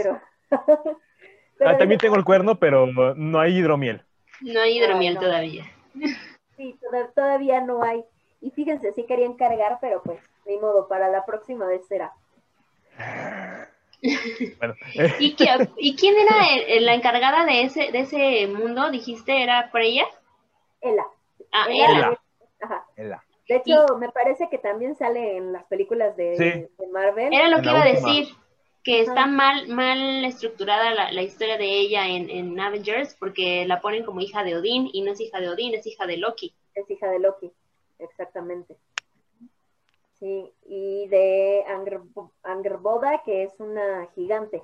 [1.61, 4.03] Ah, también tengo el cuerno, pero no hay hidromiel.
[4.40, 5.64] No hay hidromiel todavía.
[6.57, 6.79] Sí,
[7.14, 8.05] todavía no hay.
[8.40, 12.12] Y fíjense, sí querían cargar, pero pues, ni modo, para la próxima vez será.
[15.18, 18.90] ¿Y, quién era la encargada de ese, de ese mundo?
[18.90, 20.07] ¿Dijiste era Freya?
[20.81, 21.05] Ella.
[21.53, 22.18] Ah, Ella.
[22.62, 22.87] Ajá.
[22.96, 27.33] De hecho, me parece que también sale en las películas de, Marvel.
[27.33, 28.29] Era lo que iba a decir,
[28.90, 34.05] que está mal, mal estructurada la, historia de ella en, en, Avengers, porque la ponen
[34.05, 36.53] como hija de Odín, y no es hija de Odín, es hija de Loki.
[36.74, 37.53] Es hija de Loki,
[38.00, 38.76] exactamente.
[40.18, 41.64] Sí, y de
[42.42, 44.61] Angerboda, que es una gigante.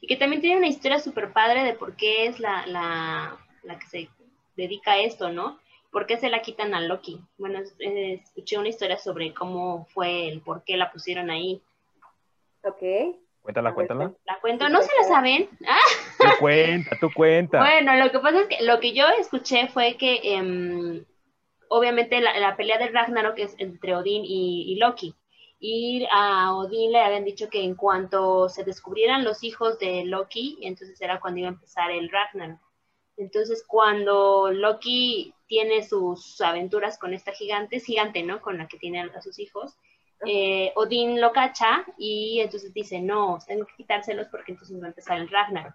[0.00, 3.78] Y que también tiene una historia súper padre de por qué es la, la, la,
[3.80, 4.08] que se
[4.56, 5.58] dedica a esto, ¿no?
[5.90, 7.20] ¿Por qué se la quitan a Loki?
[7.38, 11.60] Bueno, escuché una historia sobre cómo fue el por qué la pusieron ahí.
[12.64, 12.82] Ok.
[13.42, 14.14] Cuéntala, cuéntala.
[14.24, 15.50] La cuento, ¿no se la saben?
[15.66, 15.76] Ah.
[16.18, 17.58] Tú cuenta, tú cuenta.
[17.58, 21.04] Bueno, lo que pasa es que lo que yo escuché fue que em,
[21.68, 25.14] obviamente la, pelea de Ragnarok es entre Odín y, Loki.
[25.58, 30.58] Y a Odín le habían dicho que en cuanto se descubrieran los hijos de Loki,
[30.62, 32.60] entonces era cuando iba a empezar el Ragnarok.
[33.16, 38.40] Entonces, cuando Loki tiene sus aventuras con esta gigante, es gigante, ¿no?
[38.40, 39.76] Con la que tiene a sus hijos,
[40.26, 44.88] eh, Odín lo cacha y entonces dice, no, tengo que quitárselos porque entonces va a
[44.88, 45.74] empezar el Ragnarok.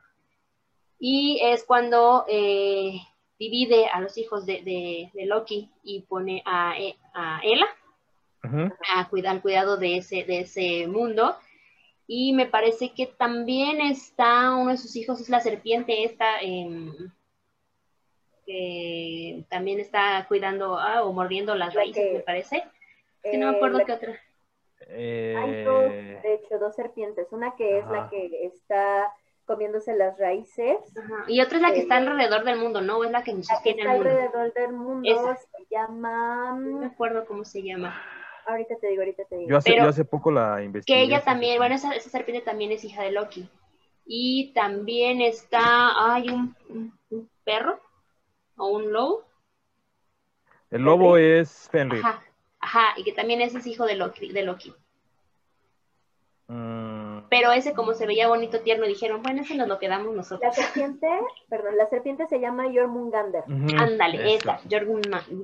[0.99, 2.99] Y es cuando eh,
[3.39, 7.67] divide a los hijos de, Loki y pone a, e, a Ela
[8.41, 11.37] a cuidar, al cuidado de ese, de ese mundo.
[12.07, 17.11] Y me parece que también está, uno de sus hijos es la serpiente esta, em,
[18.45, 22.63] que también está cuidando ah, o mordiendo las raíces, me parece.
[23.21, 24.19] que no me acuerdo qué otra.
[24.87, 27.27] Hay dos, eh, de hecho, dos serpientes.
[27.31, 29.13] Una que es la que está
[29.45, 30.77] comiéndose las raíces.
[31.27, 33.03] Y otra es la que está alrededor del mundo, ¿no?
[33.03, 34.09] Es la que nos sostiene el mundo.
[34.09, 36.55] alrededor del mundo se llama...
[36.59, 37.99] No me acuerdo cómo se llama.
[38.45, 39.49] Ahorita te digo, ahorita te digo.
[39.49, 40.99] Yo hace, yo hace poco la investigué.
[40.99, 43.49] Que ella también, bueno, esa, esa, serpiente también es hija de Loki.
[44.05, 46.55] Y también está, hay un,
[47.43, 47.79] perro
[48.55, 49.25] o un lobo.
[50.69, 52.01] El lobo es Fenrir.
[52.05, 52.21] Ajá,
[52.69, 54.31] ajá, y que también ese es hijo de Loki.
[54.31, 54.73] De Loki.
[56.47, 57.27] Mm.
[57.29, 60.57] Pero ese como se veía bonito, tierno, dijeron, bueno, ese nos lo quedamos nosotros.
[60.57, 61.07] La serpiente,
[61.47, 63.43] perdón, la serpiente se llama Jormungander.
[63.77, 64.59] Ándale, esa,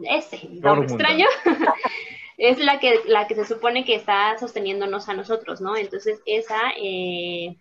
[0.04, 1.28] ese, nombre extraño.
[2.38, 5.76] es la que, la que se supone que está sosteniéndonos a nosotros, ¿no?
[5.76, 7.58] Entonces, esa eh,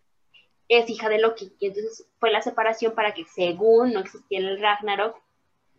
[0.68, 1.52] es hija de Loki.
[1.58, 5.16] Y entonces fue la separación para que, según no existiera el Ragnarok,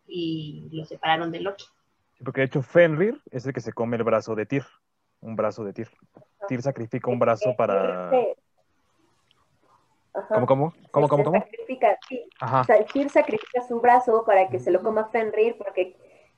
[0.08, 1.66] y lo separaron de Loki.
[2.26, 4.66] Porque de hecho Fenrir es el que se come el brazo de Tyr,
[5.22, 5.90] un brazo de Tyr.
[6.48, 8.12] Tyr sacrifica un brazo para...
[10.30, 10.74] ¿Cómo, cómo?
[10.92, 11.40] ¿Cómo, cómo, cómo?
[11.40, 12.28] Sacrifica, sí.
[12.40, 12.66] Ajá.
[12.92, 15.96] Tyr sacrifica su brazo para que se lo coma Fenrir, porque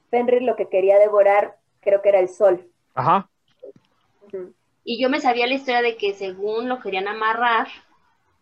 [0.10, 2.68] Fenrir lo que quería devorar creo que era el sol.
[2.94, 3.30] Ajá.
[4.84, 7.68] Y yo me sabía la historia de que según lo querían amarrar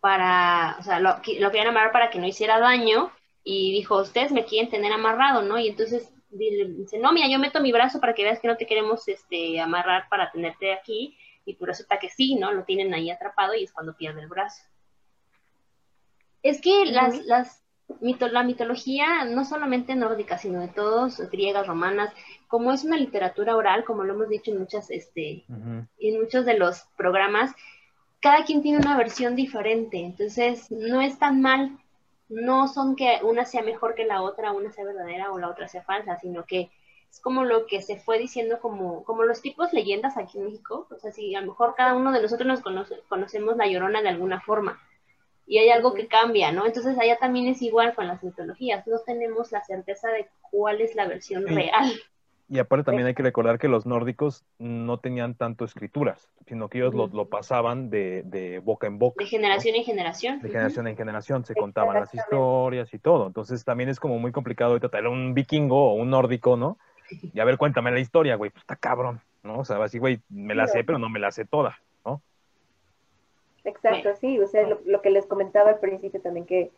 [0.00, 3.10] para, o sea, lo, lo querían amarrar para que no hiciera daño,
[3.48, 5.56] y dijo, ustedes me quieren tener amarrado, ¿no?
[5.56, 8.66] Y entonces dice, no, mira, yo meto mi brazo para que veas que no te
[8.66, 12.52] queremos este, amarrar para tenerte aquí, y pues resulta que sí, ¿no?
[12.52, 14.64] Lo tienen ahí atrapado y es cuando pierde el brazo.
[16.42, 17.62] Es que las, las
[18.00, 22.12] la mitología, no solamente nórdica, sino de todos, griegas, romanas,
[22.48, 26.58] como es una literatura oral, como lo hemos dicho en muchas, este, en muchos de
[26.58, 27.54] los programas,
[28.20, 31.78] cada quien tiene una versión diferente, entonces no es tan mal,
[32.28, 35.68] no son que una sea mejor que la otra, una sea verdadera o la otra
[35.68, 36.70] sea falsa, sino que
[37.10, 40.86] es como lo que se fue diciendo como, como los tipos leyendas aquí en México.
[40.90, 44.02] O sea, si a lo mejor cada uno de nosotros nos conoce, conocemos la llorona
[44.02, 44.80] de alguna forma
[45.46, 46.66] y hay algo que cambia, ¿no?
[46.66, 50.94] Entonces allá también es igual con las mitologías, no tenemos la certeza de cuál es
[50.96, 51.92] la versión real.
[52.48, 56.78] Y aparte también hay que recordar que los nórdicos no tenían tanto escrituras, sino que
[56.78, 59.24] ellos lo, pasaban de, boca en boca.
[59.24, 60.40] De generación en generación.
[60.40, 63.26] De generación en generación, se contaban las historias y todo.
[63.26, 66.78] Entonces también es como muy complicado ahorita traer un vikingo o un nórdico, ¿no?
[67.10, 69.58] Y a ver, cuéntame la historia, güey, pues está cabrón, ¿no?
[69.58, 72.22] O sea, así, güey, me la sé, pero no me la sé toda, ¿no?
[73.64, 76.70] Exacto, sí, o sea, lo, que les comentaba al principio también, que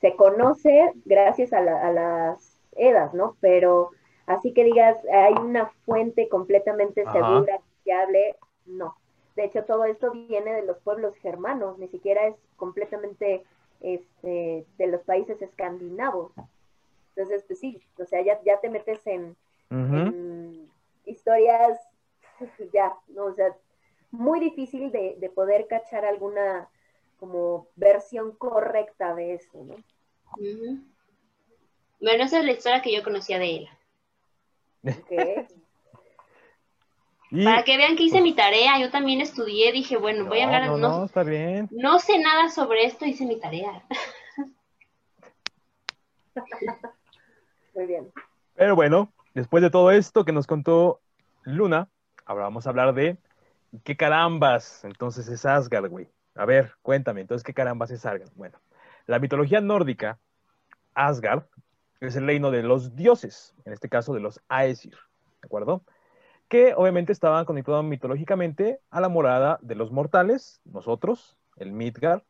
[0.00, 3.36] se conoce gracias a, a las edas, ¿no?
[3.40, 3.90] Pero
[4.26, 8.96] Así que digas, hay una fuente completamente segura, fiable, no.
[9.36, 13.44] De hecho, todo esto viene de los pueblos germanos, ni siquiera es completamente
[13.80, 16.32] este, de los países escandinavos.
[17.14, 19.36] Entonces, pues sí, o sea, ya, ya te metes en,
[21.04, 21.78] historias,
[22.72, 23.26] ya, ¿no?
[23.26, 23.54] O sea,
[24.10, 26.68] muy difícil de, de, poder cachar alguna
[27.18, 29.76] como versión correcta de eso, ¿no?
[32.00, 33.68] Bueno, esa es la historia que yo conocía de él.
[37.44, 40.52] Para que vean que hice mi tarea, yo también estudié, dije, bueno, voy a no,
[40.54, 41.68] hablar, no, no, no, está bien.
[41.72, 43.82] no sé nada sobre esto, hice mi tarea.
[47.74, 48.12] Muy bien.
[48.54, 51.00] Pero bueno, después de todo esto que nos contó
[51.42, 51.88] Luna,
[52.24, 53.16] ahora vamos a hablar de
[53.82, 56.08] qué carambas entonces es Asgard, güey.
[56.36, 58.30] A ver, cuéntame, entonces, ¿qué carambas es Asgard?
[58.36, 58.60] Bueno,
[59.06, 60.18] la mitología nórdica,
[60.94, 61.44] Asgard,
[62.08, 64.96] es el reino de los dioses, en este caso de los Aesir,
[65.42, 65.82] ¿de acuerdo?
[66.48, 72.22] Que obviamente estaban conectados mitológicamente a la morada de los mortales, nosotros, el Midgard,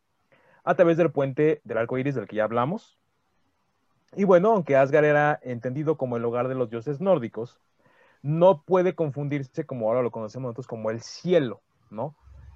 [0.63, 2.97] a través del puente del arco iris del que ya hablamos.
[4.15, 7.59] Y bueno, aunque Asgard era entendido como el hogar de los dioses nórdicos,
[8.21, 11.61] no puede confundirse como ahora lo conocemos nosotros como el cielo,
[11.91, 12.15] ¿no?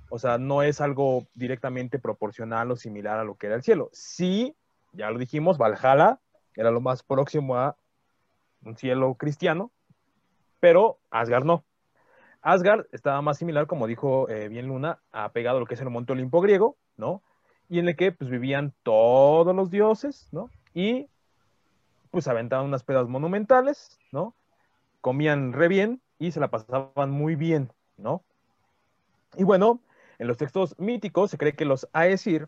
[0.09, 3.89] O sea, no es algo directamente proporcional o similar a lo que era el cielo.
[3.93, 4.55] Sí,
[4.93, 6.19] ya lo dijimos, Valhalla
[6.55, 7.75] era lo más próximo a
[8.63, 9.71] un cielo cristiano,
[10.59, 11.63] pero Asgard no.
[12.41, 15.89] Asgard estaba más similar, como dijo eh, bien Luna, apegado a lo que es el
[15.89, 17.21] Monte Olimpo griego, ¿no?
[17.69, 20.49] Y en el que pues vivían todos los dioses, ¿no?
[20.73, 21.07] Y
[22.11, 24.33] pues aventaban unas pedas monumentales, ¿no?
[25.01, 28.23] Comían re bien y se la pasaban muy bien, ¿no?
[29.37, 29.79] Y bueno,
[30.17, 32.47] en los textos míticos se cree que los Aesir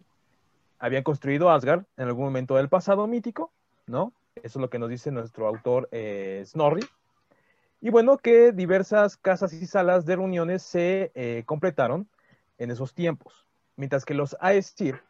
[0.79, 3.51] habían construido Asgard en algún momento del pasado mítico,
[3.91, 4.13] ¿no?
[4.35, 6.81] Eso es lo que nos dice nuestro autor eh, Snorri.
[7.81, 12.07] Y bueno, que diversas casas y salas de reuniones se eh, completaron
[12.57, 15.01] en esos tiempos, mientras que los Aesir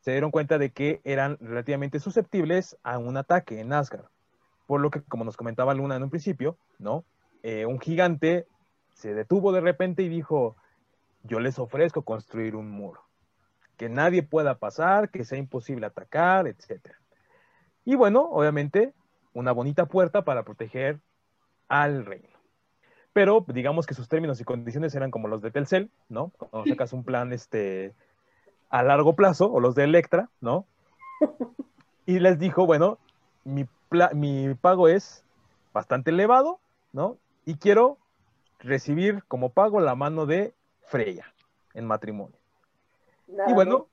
[0.00, 4.06] se dieron cuenta de que eran relativamente susceptibles a un ataque en Asgard.
[4.66, 7.04] Por lo que, como nos comentaba Luna en un principio, ¿no?
[7.42, 8.46] Eh, un gigante
[8.94, 10.56] se detuvo de repente y dijo,
[11.24, 13.02] yo les ofrezco construir un muro,
[13.76, 16.94] que nadie pueda pasar, que sea imposible atacar, etc.
[17.88, 18.92] Y bueno, obviamente,
[19.32, 21.00] una bonita puerta para proteger
[21.68, 22.28] al reino.
[23.14, 26.30] Pero digamos que sus términos y condiciones eran como los de Telcel, ¿no?
[26.36, 27.94] Cuando sacas un plan este,
[28.68, 30.66] a largo plazo, o los de Electra, ¿no?
[32.04, 32.98] Y les dijo, bueno,
[33.44, 33.64] mi,
[34.60, 35.24] pago es
[35.72, 36.60] bastante elevado,
[36.92, 37.16] ¿no?
[37.46, 37.96] Y quiero
[38.58, 41.32] recibir como pago la mano de Freya
[41.72, 42.36] en matrimonio.
[43.28, 43.86] Nada Y bueno,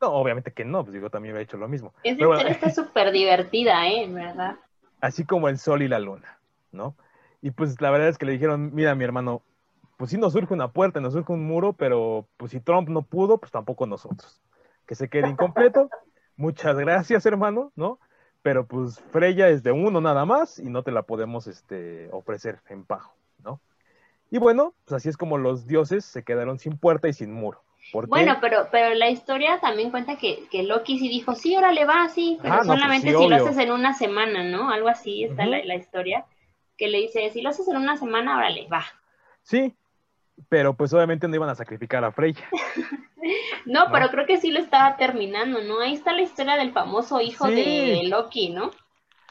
[0.00, 1.92] no, obviamente que no, pues digo, también había hecho lo mismo.
[2.02, 4.06] Esa bueno, historia está súper divertida, ¿eh?
[4.08, 4.56] ¿Verdad?
[5.00, 6.38] así como el sol y la luna,
[6.72, 6.96] ¿no?
[7.40, 9.42] Y pues la verdad es que le dijeron, mira, mi hermano,
[9.96, 13.02] pues sí nos surge una puerta, nos surge un muro, pero pues si Trump no
[13.02, 14.40] pudo, pues tampoco nosotros.
[14.86, 15.88] Que se quede incompleto.
[16.36, 17.98] Muchas gracias, hermano, ¿no?
[18.42, 22.60] Pero pues Freya es de uno nada más y no te la podemos este, ofrecer
[22.68, 23.60] en pago, ¿no?
[24.30, 27.62] Y bueno, pues así es como los dioses se quedaron sin puerta y sin muro.
[27.92, 32.08] Bueno, pero, pero la historia también cuenta que, que Loki sí dijo, sí, órale, va,
[32.08, 34.70] sí, pero Ah, no, pues solamente sí, si lo haces en una semana, ¿no?
[34.70, 36.24] Algo así está la, la historia,
[36.76, 38.84] que le dice, si lo haces en una semana, órale, va.
[39.42, 39.74] Sí,
[40.48, 42.44] pero pues obviamente no iban a sacrificar a Freya.
[43.66, 43.92] No, No.
[43.92, 45.80] pero creo que sí lo estaba terminando, ¿no?
[45.80, 47.54] Ahí está la historia del famoso hijo Sí.
[47.54, 48.70] de Loki, ¿no?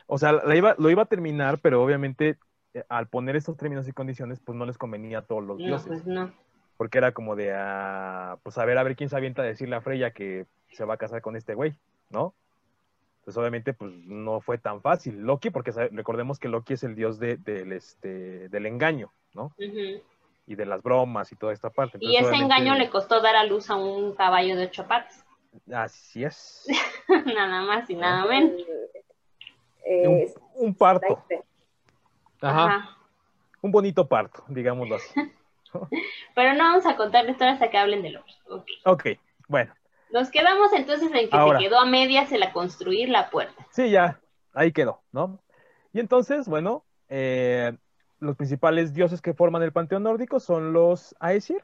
[0.08, 2.38] O sea, la iba, lo iba a terminar, pero obviamente
[2.74, 5.66] eh, al poner estos términos y condiciones, pues no les convenía a todos los No,
[5.66, 5.88] dioses.
[5.88, 6.32] pues no.
[6.78, 9.76] Porque era como de, ah, pues a ver, a ver quién se avienta a decirle
[9.76, 11.74] a Freya que se va a casar con este güey,
[12.10, 12.34] ¿no?
[13.26, 15.20] Pues obviamente, pues no fue tan fácil.
[15.22, 19.54] Loki, porque recordemos que Loki es el dios de, del, este, del engaño, ¿no?
[20.46, 21.98] Y de las bromas y toda esta parte.
[22.00, 25.26] Y ese engaño le costó dar a luz a un caballo de ocho patas,
[25.74, 26.66] Así es.
[27.26, 28.62] nada más y nada menos.
[29.84, 31.24] eh, un, un parto.
[31.28, 31.46] Snyder.
[32.42, 32.66] Ajá.
[32.66, 32.98] Ajá.
[33.62, 35.10] Un bonito parto, digámoslo así.
[36.36, 38.34] Pero no vamos a contar la historia hasta que hablen de Loki.
[38.50, 38.68] Ok.
[38.86, 39.06] Ok,
[39.48, 39.74] bueno.
[40.12, 41.60] Nos quedamos entonces en que Ahora.
[41.60, 43.68] se quedó a medias el a construir la puerta.
[43.72, 44.20] Sí, ya,
[44.54, 45.40] ahí quedó, ¿no?
[45.94, 47.74] Y entonces, bueno, eh,
[48.20, 51.64] los principales dioses que forman el panteón nórdico son los Aesir.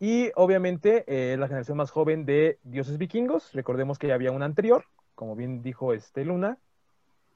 [0.00, 3.52] Y obviamente eh, la generación más joven de dioses vikingos.
[3.52, 6.58] Recordemos que ya había una anterior, como bien dijo este Luna.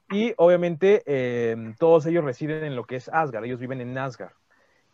[0.09, 4.33] Y obviamente eh, todos ellos residen en lo que es Asgard, ellos viven en Asgard.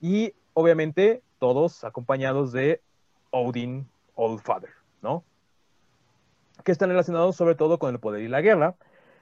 [0.03, 2.81] Y obviamente todos acompañados de
[3.31, 5.23] Odin Oldfather, ¿no?
[6.65, 8.75] Que están relacionados sobre todo con el poder y la guerra.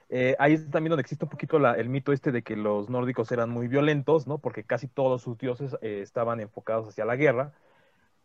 [0.08, 3.30] Eh, ahí es también donde existe un poquito el mito este de que los nórdicos
[3.30, 4.38] eran muy violentos, ¿no?
[4.38, 7.52] Porque casi todos sus dioses eh, estaban enfocados hacia la guerra.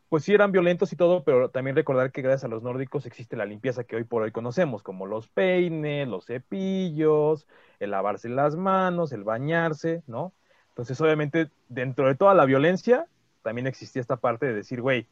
[0.10, 3.38] Pues sí eran violentos y todo, pero también recordar que gracias a los nórdicos existe
[3.38, 7.46] la limpieza que hoy por hoy conocemos, como los peines, los cepillos,
[7.80, 10.34] el lavarse las manos, el bañarse, ¿no?
[10.78, 13.08] Entonces, obviamente, dentro de toda la violencia,
[13.42, 15.08] también existía esta parte de decir, güey,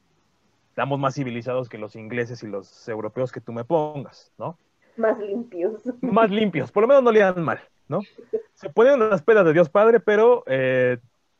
[0.69, 4.59] estamos más civilizados que los ingleses y los europeos que tú me pongas, ¿no?
[4.95, 5.81] Más limpios.
[6.01, 8.01] Más limpios, por lo menos no olían mal, ¿no?
[8.53, 10.43] Se ponían las pedas de Dios Padre, pero...
[10.45, 10.99] Eh,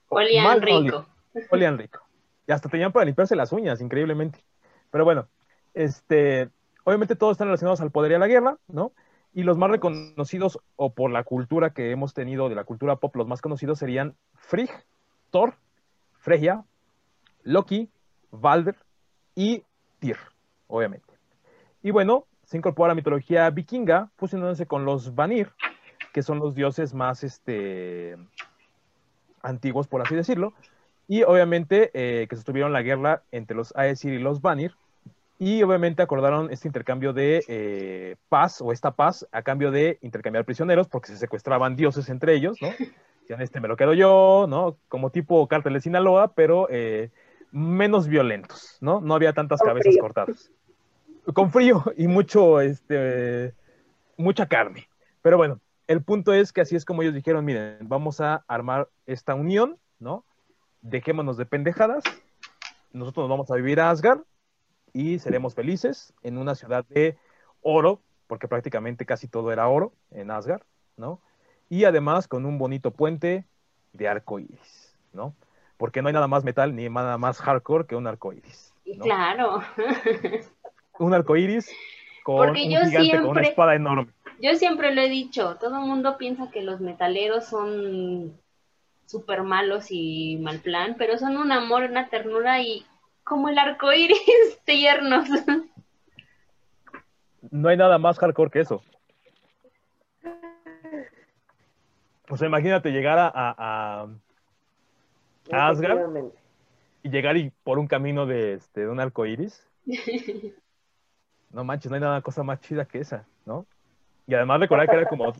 [0.09, 1.05] olían rico.
[1.51, 2.01] olían rico.
[2.47, 4.43] Y hasta tenían para limpiarse las uñas, increíblemente.
[4.89, 5.27] Pero bueno,
[5.75, 6.49] este,
[6.83, 8.91] obviamente todos están relacionados al poder y a la guerra, ¿no?
[9.35, 13.13] Y los más reconocidos, o por la cultura que hemos tenido de la cultura pop,
[13.17, 14.69] los más conocidos serían Frigg,
[15.29, 15.55] Thor,
[16.13, 16.63] Freya,
[17.43, 17.89] Loki,
[18.31, 18.77] Balder
[19.35, 19.63] y
[19.99, 20.17] Tyr,
[20.67, 21.13] obviamente.
[21.83, 25.51] Y bueno, se incorpora a la mitología vikinga, fusionándose con los Vanir,
[26.13, 28.15] que son los dioses más este,
[29.41, 30.53] antiguos, por así decirlo,
[31.09, 34.75] y obviamente eh, que sostuvieron la guerra entre los Aesir y los Vanir,
[35.37, 40.45] y obviamente acordaron este intercambio de eh, paz o esta paz a cambio de intercambiar
[40.45, 42.69] prisioneros porque se secuestraban dioses entre ellos, ¿no?
[43.21, 44.77] Decían, este me lo quedo yo, ¿no?
[44.87, 47.09] Como tipo cártel de Sinaloa, pero eh,
[47.51, 49.01] menos violentos, ¿no?
[49.01, 50.51] No había tantas cabezas cortadas.
[51.33, 53.53] Con frío y mucho, este,
[54.15, 54.87] mucha carne.
[55.23, 58.89] Pero bueno, el punto es que así es como ellos dijeron, miren, vamos a armar
[59.07, 60.23] esta unión, ¿no?
[60.81, 62.03] Dejémonos de pendejadas,
[62.93, 64.21] nosotros nos vamos a vivir a Asgard
[64.95, 67.17] y seremos felices en una ciudad de
[67.61, 70.61] oro, porque prácticamente casi todo era oro en Asgard,
[70.95, 71.19] ¿no?
[71.67, 73.43] Y además con un bonito puente
[73.91, 75.35] de arco iris, ¿no?
[75.75, 78.73] Porque no hay nada más metal ni nada más hardcore que un arco iris.
[79.01, 79.59] Claro.
[80.99, 81.69] un arco iris
[82.23, 84.13] con un gigante con una espada enorme.
[84.41, 88.39] Yo siempre lo he dicho, todo el mundo piensa que los metaleros son
[89.07, 92.85] súper malos y mal plan, pero son un amor, una ternura y
[93.25, 95.27] como el arco iris tiernos.
[97.51, 98.81] No hay nada más hardcore que eso.
[102.29, 104.07] O sea, imagínate llegar a, a,
[105.51, 106.31] Asgard
[107.03, 109.67] y llegar y por un camino de, este, de un arco iris.
[111.51, 113.65] No manches, no hay nada cosa más chida que esa, ¿no?
[114.27, 115.31] Y además recordar que era como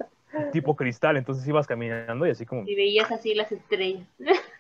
[0.54, 2.64] tipo cristal, entonces ibas caminando y así como...
[2.66, 4.08] Y veías así las estrellas.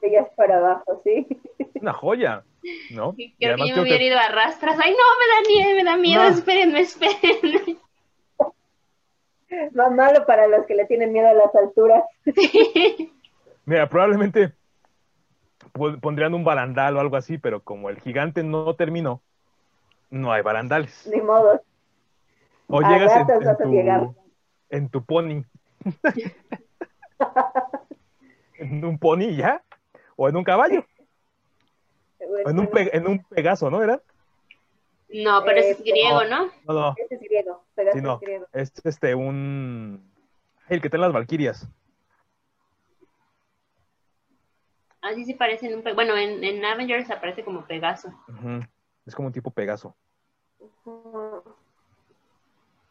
[0.00, 1.26] Veías para abajo, sí.
[1.74, 2.44] Una joya.
[2.90, 3.14] ¿no?
[3.16, 4.76] Y que me hubiera ido a rastras.
[4.82, 7.76] Ay, no, me da miedo, me da miedo, espérenme, espérenme.
[9.72, 12.04] Más malo para los que le tienen miedo a las alturas.
[13.64, 14.52] Mira, probablemente
[16.00, 19.22] pondrían un barandal o algo así, pero como el gigante no terminó,
[20.10, 21.08] no hay barandales.
[21.12, 21.62] Ni modo.
[22.66, 23.12] O llegas
[23.60, 24.14] en,
[24.70, 25.44] en tu pony.
[28.58, 29.62] en un pony ya,
[30.18, 30.84] o en un caballo.
[32.20, 33.80] En un, en un Pegaso, ¿no?
[33.80, 34.02] ¿Era?
[35.08, 36.50] No, pero ese es griego, ¿no?
[36.66, 36.94] No, no.
[36.96, 37.62] Ese es griego.
[37.76, 38.46] Pegaso es griego.
[38.52, 40.02] Es este, un.
[40.68, 41.68] El que tiene las Valquirias.
[45.00, 45.94] Así sí parece en un.
[45.94, 48.12] Bueno, en, en Avengers aparece como Pegaso.
[49.06, 49.94] Es como un tipo Pegaso.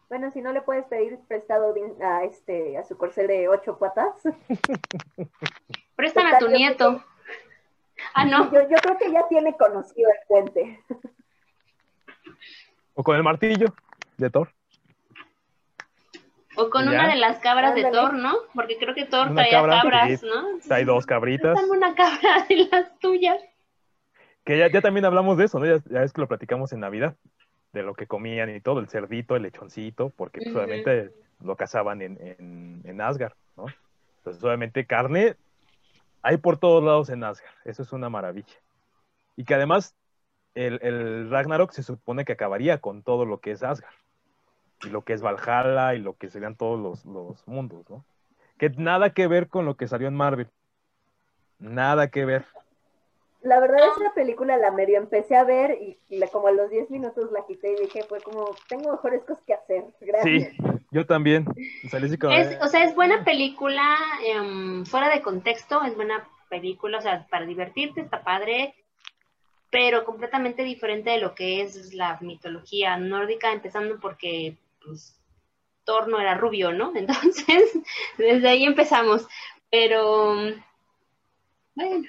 [0.10, 4.16] Bueno, si no le puedes pedir prestado a este a su corcel de ocho patas.
[5.98, 7.04] Préstame a tu nieto.
[8.14, 8.52] Ah, no.
[8.52, 10.80] Yo, yo creo que ya tiene conocido el puente.
[12.96, 13.74] O con el martillo
[14.18, 14.50] de Thor.
[16.56, 18.36] O con una de las cabras de Thor, ¿no?
[18.56, 20.60] Porque creo que Thor traía cabras, ¿no?
[20.74, 21.56] Hay dos cabritas.
[21.56, 23.38] Dame una cabra de las tuyas.
[24.44, 25.66] Que ya, ya también hablamos de eso, ¿no?
[25.66, 27.16] Ya, ya, es que lo platicamos en Navidad,
[27.74, 31.12] de lo que comían y todo, el cerdito, el lechoncito, porque pues, obviamente
[31.44, 33.66] lo cazaban en, en, en Asgard, ¿no?
[34.20, 35.36] Entonces, obviamente, carne
[36.22, 37.54] hay por todos lados en Asgard.
[37.66, 38.56] Eso es una maravilla.
[39.36, 39.96] Y que además
[40.56, 43.94] el, Ragnarok se supone que acabaría con todo lo que es Asgard.
[44.84, 48.06] Y lo que es Valhalla y lo que serían todos los, mundos, ¿no?
[48.58, 50.50] Que nada que ver con lo que salió en Marvel.
[51.60, 52.46] Nada que ver.
[53.42, 55.98] La verdad es la película la medio empecé a ver y,
[56.32, 59.54] como a los 10 minutos la quité y dije, fue como, tengo mejores cosas que
[59.54, 59.86] hacer.
[60.02, 60.52] Gracias.
[60.52, 60.58] Sí,
[60.92, 61.46] yo también.
[61.48, 67.46] o sea, es buena película em, fuera de contexto, es buena película, o sea, para
[67.46, 68.74] divertirte está padre,
[69.70, 75.20] pero completamente diferente de lo que es la mitología nórdica, empezando porque pues,
[75.84, 76.92] Thor no era rubio, ¿no?
[76.96, 77.78] Entonces,
[78.18, 79.28] desde ahí empezamos.
[79.70, 80.36] Pero,
[81.76, 82.08] bueno,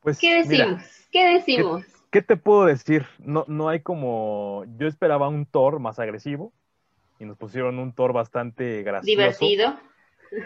[0.00, 0.82] pues, ¿qué decimos?
[1.10, 1.84] ¿Qué decimos?
[2.10, 3.06] ¿qué, te puedo decir?
[3.18, 6.52] No, no hay como, yo esperaba un Thor más agresivo,
[7.24, 9.06] y nos pusieron un Thor bastante gracioso.
[9.06, 9.80] Divertido.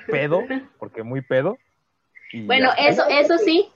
[0.06, 0.44] Pedo,
[0.78, 1.58] porque muy pedo.
[2.44, 3.68] bueno, eso, eso sí.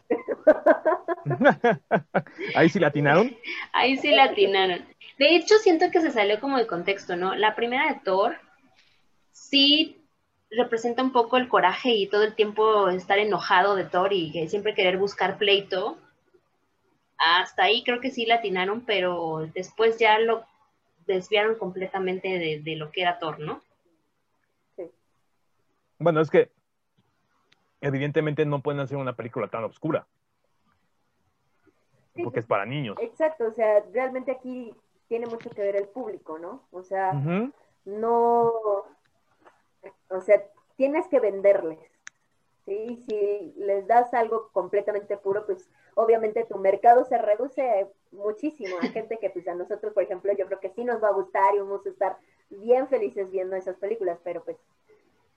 [2.54, 3.36] Ahí sí latinaron.
[3.72, 4.84] Ahí sí latinaron.
[5.18, 7.34] De hecho, siento que se salió como de contexto, ¿no?
[7.34, 8.36] La primera de Thor
[9.32, 9.98] sí
[10.50, 14.74] representa un poco el coraje y todo el tiempo estar enojado de Thor y siempre
[14.74, 15.98] querer buscar pleito.
[17.18, 20.44] Hasta ahí creo que sí latinaron, pero después ya lo
[21.06, 23.60] desviaron completamente de, lo que era Thor, ¿no?
[24.76, 24.90] Sí.
[25.98, 26.50] Bueno, es que
[27.80, 30.06] evidentemente no pueden hacer una película tan oscura.
[32.22, 32.96] porque es para niños.
[33.00, 34.74] Exacto, o sea, realmente aquí
[35.08, 36.62] tiene mucho que ver el público, ¿no?
[36.70, 37.12] O sea,
[37.84, 38.52] no,
[40.08, 40.42] o sea,
[40.76, 41.78] tienes que venderles,
[42.64, 43.02] ¿sí?
[43.06, 48.76] Si les das algo completamente puro, pues obviamente tu mercado se reduce muchísimo.
[48.80, 51.12] Hay gente que pues a nosotros, por ejemplo, yo creo que sí nos va a
[51.12, 52.16] gustar y vamos a estar
[52.50, 54.56] bien felices viendo esas películas, pero pues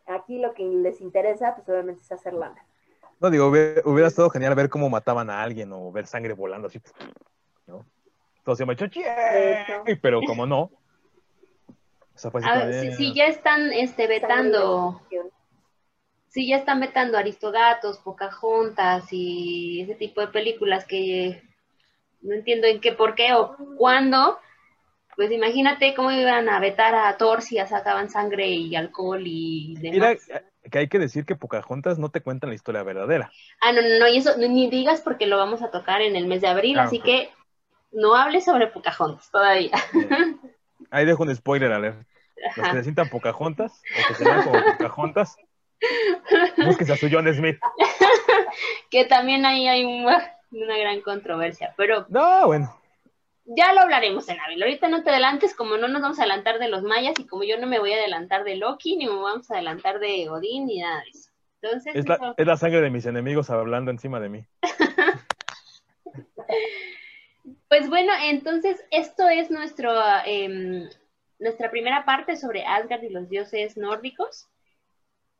[0.05, 2.63] aquí lo que les interesa, pues obviamente es hacer lana.
[3.19, 6.81] No, digo, hubiera, estado genial ver cómo mataban a alguien o ver sangre volando así,
[7.65, 7.85] ¿no?
[8.37, 8.85] Entonces me hecho,
[10.01, 10.69] pero como no.
[12.15, 15.01] si, ya están este, vetando
[16.35, 21.41] sí ya están vetando Aristogatos, Pocahontas y ese tipo de películas que
[22.21, 24.37] no entiendo en qué, por qué o cuándo,
[25.15, 29.75] pues imagínate cómo iban a vetar a Thor si ya sacaban sangre y alcohol y
[29.79, 30.27] demás.
[30.27, 33.31] Mira, que hay que decir que Pocahontas no te cuentan la historia verdadera.
[33.61, 36.27] Ah, no, no, no, y eso ni digas porque lo vamos a tocar en el
[36.27, 37.29] mes de abril, ah, así que
[37.93, 39.71] no hables sobre Pocahontas todavía.
[40.91, 42.05] Ahí dejo un spoiler a ver.
[42.57, 45.37] Los que se sientan Pocahontas o que se vean como Pocahontas,
[46.57, 47.59] Búsquese a su John Smith.
[48.89, 52.05] que también ahí hay una gran controversia, pero...
[52.09, 52.75] No, bueno.
[53.45, 54.63] Ya lo hablaremos en abril.
[54.63, 57.43] Ahorita no te adelantes, como no nos vamos a adelantar de los mayas y como
[57.43, 60.65] yo no me voy a adelantar de Loki, ni me vamos a adelantar de Odín,
[60.65, 61.29] ni nada de eso.
[61.61, 64.45] Entonces, es, la, es la sangre de mis enemigos hablando encima de mí.
[67.69, 69.91] pues bueno, entonces esto es nuestro,
[70.25, 70.89] em,
[71.39, 74.47] nuestra primera parte sobre Asgard y los dioses nórdicos.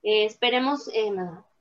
[0.06, 1.12] Eh, esperemos, eh,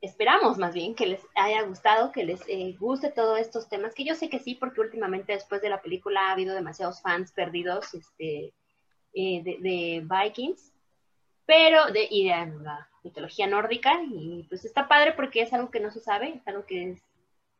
[0.02, 4.04] esperamos más bien que les haya gustado, que les eh, guste todos estos temas, que
[4.04, 7.94] yo sé que sí, porque últimamente después de la película ha habido demasiados fans perdidos
[7.94, 8.52] este,
[9.14, 10.74] de, Vikings,
[11.46, 15.80] pero de, y de la mitología nórdica, y pues está padre porque es algo que
[15.80, 17.02] no se sabe, es algo que es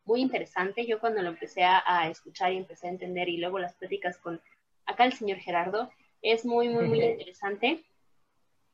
[0.05, 0.85] muy interesante.
[0.85, 4.19] Yo cuando lo empecé a, a escuchar y empecé a entender, y luego las pláticas
[4.19, 4.39] con
[4.85, 5.89] acá el señor Gerardo,
[6.21, 7.83] es muy, muy, muy interesante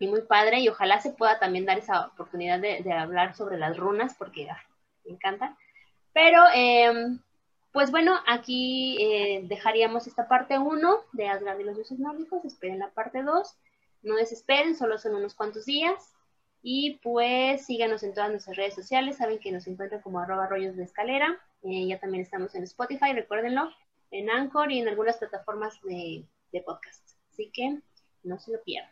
[0.01, 3.77] y muy padre y ojalá se pueda también dar esa oportunidad de, hablar sobre las
[3.77, 4.57] runas porque ah,
[5.05, 5.55] me encanta.
[6.11, 7.19] Pero, em,
[7.71, 12.79] pues bueno, aquí eh, dejaríamos esta parte 1 de Asgard y los dioses nórdicos, esperen
[12.79, 13.57] la parte 2,
[14.01, 16.15] no desesperen, solo son unos cuantos días.
[16.63, 20.75] Y pues síganos en todas nuestras redes sociales, saben que nos encuentran como arroba rollos
[20.75, 23.69] de escalera, eh, ya también estamos en Spotify, recuérdenlo,
[24.09, 27.07] en Anchor y en algunas plataformas de, de podcast.
[27.31, 27.79] Así que
[28.23, 28.91] no se lo pierdan.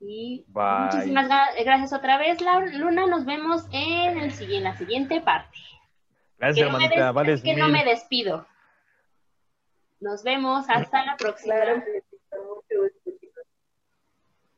[0.00, 3.06] Y muchísimas gracias otra vez, Luna.
[3.06, 5.58] Nos vemos en, el, en la siguiente parte.
[6.38, 7.12] Gracias, hermanita.
[7.12, 8.46] No que no me despido.
[10.00, 10.68] Nos vemos.
[10.68, 11.54] Hasta la próxima.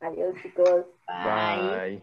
[0.00, 0.86] Adiós, chicos.
[1.06, 2.02] Bye.